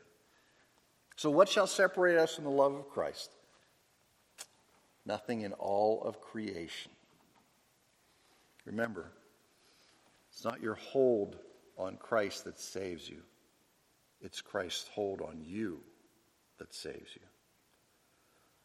So, 1.17 1.31
what 1.31 1.49
shall 1.49 1.69
separate 1.69 2.19
us 2.19 2.35
from 2.35 2.45
the 2.45 2.51
love 2.51 2.75
of 2.75 2.89
Christ? 2.89 3.31
Nothing 5.07 5.43
in 5.43 5.53
all 5.53 6.03
of 6.03 6.21
creation. 6.21 6.91
Remember, 8.65 9.13
it's 10.31 10.45
not 10.45 10.63
your 10.63 10.75
hold 10.75 11.37
on 11.77 11.97
Christ 11.97 12.45
that 12.45 12.59
saves 12.59 13.09
you, 13.09 13.23
it's 14.21 14.41
Christ's 14.41 14.89
hold 14.89 15.21
on 15.21 15.41
you 15.43 15.81
that 16.59 16.75
saves 16.75 17.15
you. 17.15 17.23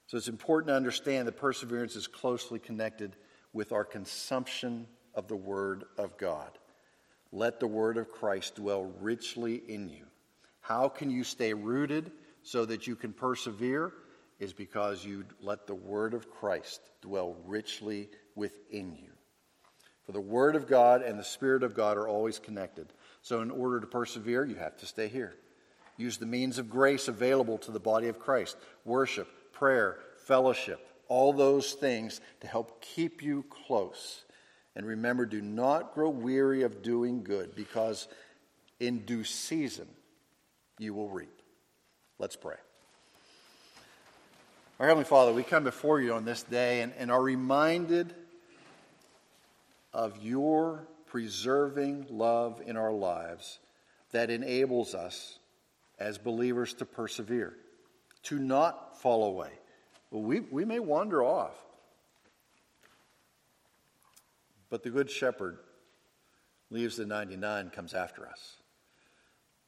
So 0.08 0.18
it's 0.18 0.28
important 0.28 0.70
to 0.70 0.76
understand 0.76 1.28
that 1.28 1.38
perseverance 1.38 1.96
is 1.96 2.08
closely 2.08 2.58
connected 2.58 3.16
with 3.54 3.72
our 3.72 3.84
consumption 3.84 4.88
of 5.14 5.28
the 5.28 5.36
Word 5.36 5.84
of 5.98 6.18
God. 6.18 6.58
Let 7.32 7.60
the 7.60 7.68
Word 7.68 7.98
of 7.98 8.12
Christ 8.12 8.56
dwell 8.56 8.92
richly 9.00 9.56
in 9.68 9.90
you. 9.90 10.06
How 10.62 10.90
can 10.90 11.10
you 11.10 11.24
stay 11.24 11.54
rooted 11.54 12.12
so 12.44 12.66
that 12.66 12.88
you 12.88 12.96
can 12.96 13.14
persevere? 13.14 13.94
Is 14.40 14.54
because 14.54 15.04
you 15.04 15.26
let 15.42 15.68
the 15.68 15.76
Word 15.76 16.14
of 16.14 16.30
Christ 16.32 16.82
dwell 17.02 17.36
richly 17.46 18.10
within 18.36 18.96
you. 18.96 19.12
For 20.06 20.14
the 20.14 20.22
Word 20.22 20.56
of 20.56 20.68
God 20.68 21.02
and 21.02 21.20
the 21.20 21.24
Spirit 21.24 21.62
of 21.62 21.76
God 21.76 21.98
are 21.98 22.08
always 22.08 22.40
connected. 22.40 22.94
So, 23.22 23.42
in 23.42 23.52
order 23.52 23.80
to 23.80 23.86
persevere, 23.86 24.46
you 24.46 24.56
have 24.56 24.78
to 24.78 24.86
stay 24.86 25.08
here. 25.08 25.36
Use 25.98 26.18
the 26.18 26.26
means 26.26 26.58
of 26.58 26.70
grace 26.70 27.10
available 27.10 27.58
to 27.60 27.72
the 27.72 27.80
body 27.80 28.08
of 28.08 28.18
Christ 28.18 28.56
worship, 28.86 29.28
prayer, 29.52 30.00
fellowship, 30.26 30.88
all 31.10 31.34
those 31.34 31.74
things 31.74 32.22
to 32.40 32.48
help 32.48 32.82
keep 32.82 33.22
you 33.22 33.44
close. 33.50 34.24
And 34.76 34.86
remember, 34.86 35.26
do 35.26 35.42
not 35.42 35.94
grow 35.94 36.10
weary 36.10 36.64
of 36.64 36.82
doing 36.82 37.24
good, 37.24 37.56
because 37.56 38.08
in 38.80 39.00
due 39.00 39.24
season 39.24 39.88
you 40.78 40.94
will 40.94 41.10
reap. 41.10 41.42
Let's 42.18 42.36
pray. 42.36 42.56
Our 44.80 44.88
Heavenly 44.88 45.06
Father, 45.06 45.34
we 45.34 45.44
come 45.44 45.66
before 45.66 46.00
you 46.00 46.14
on 46.14 46.24
this 46.24 46.44
day 46.44 46.82
and, 46.82 46.94
and 46.98 47.12
are 47.12 47.22
reminded 47.22 48.14
of 49.94 50.24
your 50.24 50.88
preserving 51.08 52.06
love 52.10 52.62
in 52.66 52.78
our 52.78 52.94
lives 52.94 53.60
that 54.12 54.30
enables 54.30 54.94
us 54.94 55.40
as 56.00 56.18
believers 56.18 56.74
to 56.76 56.86
persevere, 56.86 57.56
to 58.24 58.40
not 58.40 59.02
fall 59.02 59.26
away. 59.26 59.52
We, 60.12 60.40
we 60.40 60.64
may 60.64 60.80
wander 60.80 61.24
off, 61.24 61.56
but 64.70 64.84
the 64.84 64.90
Good 64.90 65.10
Shepherd 65.10 65.58
leaves 66.70 66.98
the 66.98 67.06
99, 67.06 67.70
comes 67.72 67.94
after 67.94 68.28
us. 68.28 68.58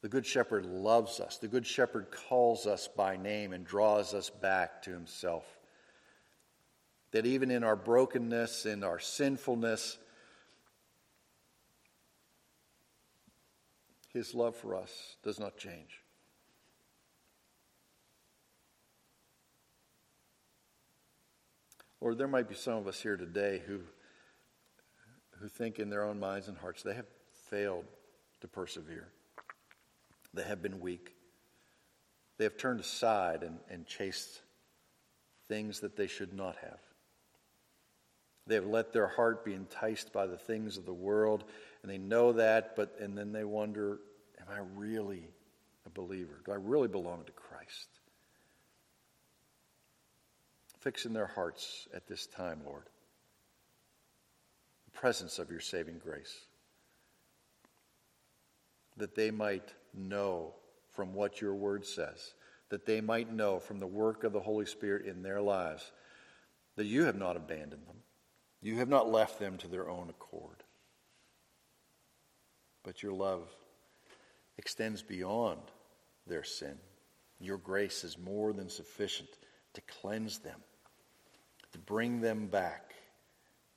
The 0.02 0.08
Good 0.08 0.26
Shepherd 0.26 0.66
loves 0.66 1.20
us. 1.20 1.38
The 1.38 1.48
Good 1.48 1.66
Shepherd 1.66 2.08
calls 2.10 2.66
us 2.66 2.88
by 2.88 3.16
name 3.16 3.52
and 3.52 3.64
draws 3.64 4.14
us 4.14 4.30
back 4.30 4.82
to 4.82 4.90
himself. 4.90 5.44
That 7.12 7.26
even 7.26 7.50
in 7.50 7.62
our 7.62 7.76
brokenness, 7.76 8.66
in 8.66 8.82
our 8.82 8.98
sinfulness, 8.98 9.98
his 14.12 14.34
love 14.34 14.56
for 14.56 14.74
us 14.74 15.16
does 15.22 15.38
not 15.38 15.56
change. 15.56 16.02
Or 22.00 22.16
there 22.16 22.26
might 22.26 22.48
be 22.48 22.56
some 22.56 22.74
of 22.74 22.88
us 22.88 23.00
here 23.00 23.16
today 23.16 23.62
who, 23.64 23.82
who 25.42 25.48
think 25.48 25.80
in 25.80 25.90
their 25.90 26.04
own 26.04 26.20
minds 26.20 26.46
and 26.46 26.56
hearts 26.56 26.82
they 26.82 26.94
have 26.94 27.06
failed 27.50 27.84
to 28.40 28.48
persevere. 28.48 29.08
They 30.32 30.44
have 30.44 30.62
been 30.62 30.80
weak. 30.80 31.14
They 32.38 32.44
have 32.44 32.56
turned 32.56 32.80
aside 32.80 33.42
and, 33.42 33.58
and 33.68 33.84
chased 33.84 34.40
things 35.48 35.80
that 35.80 35.96
they 35.96 36.06
should 36.06 36.32
not 36.32 36.56
have. 36.56 36.78
They 38.46 38.54
have 38.54 38.66
let 38.66 38.92
their 38.92 39.08
heart 39.08 39.44
be 39.44 39.52
enticed 39.52 40.12
by 40.12 40.26
the 40.26 40.36
things 40.36 40.76
of 40.76 40.86
the 40.86 40.92
world, 40.92 41.44
and 41.82 41.90
they 41.90 41.98
know 41.98 42.32
that, 42.32 42.76
but 42.76 42.96
and 43.00 43.18
then 43.18 43.32
they 43.32 43.44
wonder, 43.44 43.98
am 44.40 44.46
I 44.48 44.60
really 44.76 45.28
a 45.86 45.90
believer? 45.90 46.40
Do 46.44 46.52
I 46.52 46.56
really 46.56 46.88
belong 46.88 47.24
to 47.24 47.32
Christ? 47.32 47.88
Fix 50.80 51.04
in 51.04 51.12
their 51.12 51.26
hearts 51.26 51.88
at 51.94 52.06
this 52.06 52.26
time, 52.26 52.60
Lord, 52.64 52.84
presence 54.92 55.38
of 55.38 55.50
your 55.50 55.60
saving 55.60 55.98
grace, 55.98 56.46
that 58.96 59.14
they 59.14 59.30
might 59.30 59.72
know 59.94 60.54
from 60.92 61.14
what 61.14 61.40
your 61.40 61.54
word 61.54 61.86
says, 61.86 62.34
that 62.68 62.86
they 62.86 63.00
might 63.00 63.32
know 63.32 63.58
from 63.58 63.78
the 63.78 63.86
work 63.86 64.24
of 64.24 64.32
the 64.32 64.40
Holy 64.40 64.66
Spirit 64.66 65.06
in 65.06 65.22
their 65.22 65.40
lives 65.40 65.92
that 66.76 66.86
you 66.86 67.04
have 67.04 67.16
not 67.16 67.36
abandoned 67.36 67.86
them. 67.86 67.96
You 68.62 68.76
have 68.78 68.88
not 68.88 69.10
left 69.10 69.38
them 69.38 69.58
to 69.58 69.68
their 69.68 69.88
own 69.90 70.08
accord. 70.08 70.62
But 72.84 73.02
your 73.02 73.12
love 73.12 73.48
extends 74.58 75.02
beyond 75.02 75.60
their 76.26 76.44
sin. 76.44 76.78
Your 77.40 77.58
grace 77.58 78.04
is 78.04 78.16
more 78.18 78.52
than 78.52 78.68
sufficient 78.68 79.28
to 79.74 79.80
cleanse 79.82 80.38
them, 80.38 80.60
to 81.72 81.78
bring 81.78 82.20
them 82.20 82.46
back, 82.46 82.91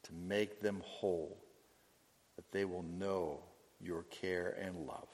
to 0.05 0.13
make 0.13 0.61
them 0.61 0.81
whole, 0.85 1.37
that 2.35 2.51
they 2.51 2.65
will 2.65 2.83
know 2.83 3.39
your 3.79 4.03
care 4.03 4.57
and 4.61 4.85
love. 4.87 5.07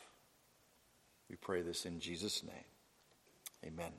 We 1.30 1.36
pray 1.36 1.62
this 1.62 1.86
in 1.86 2.00
Jesus' 2.00 2.44
name. 2.44 2.54
Amen. 3.66 3.92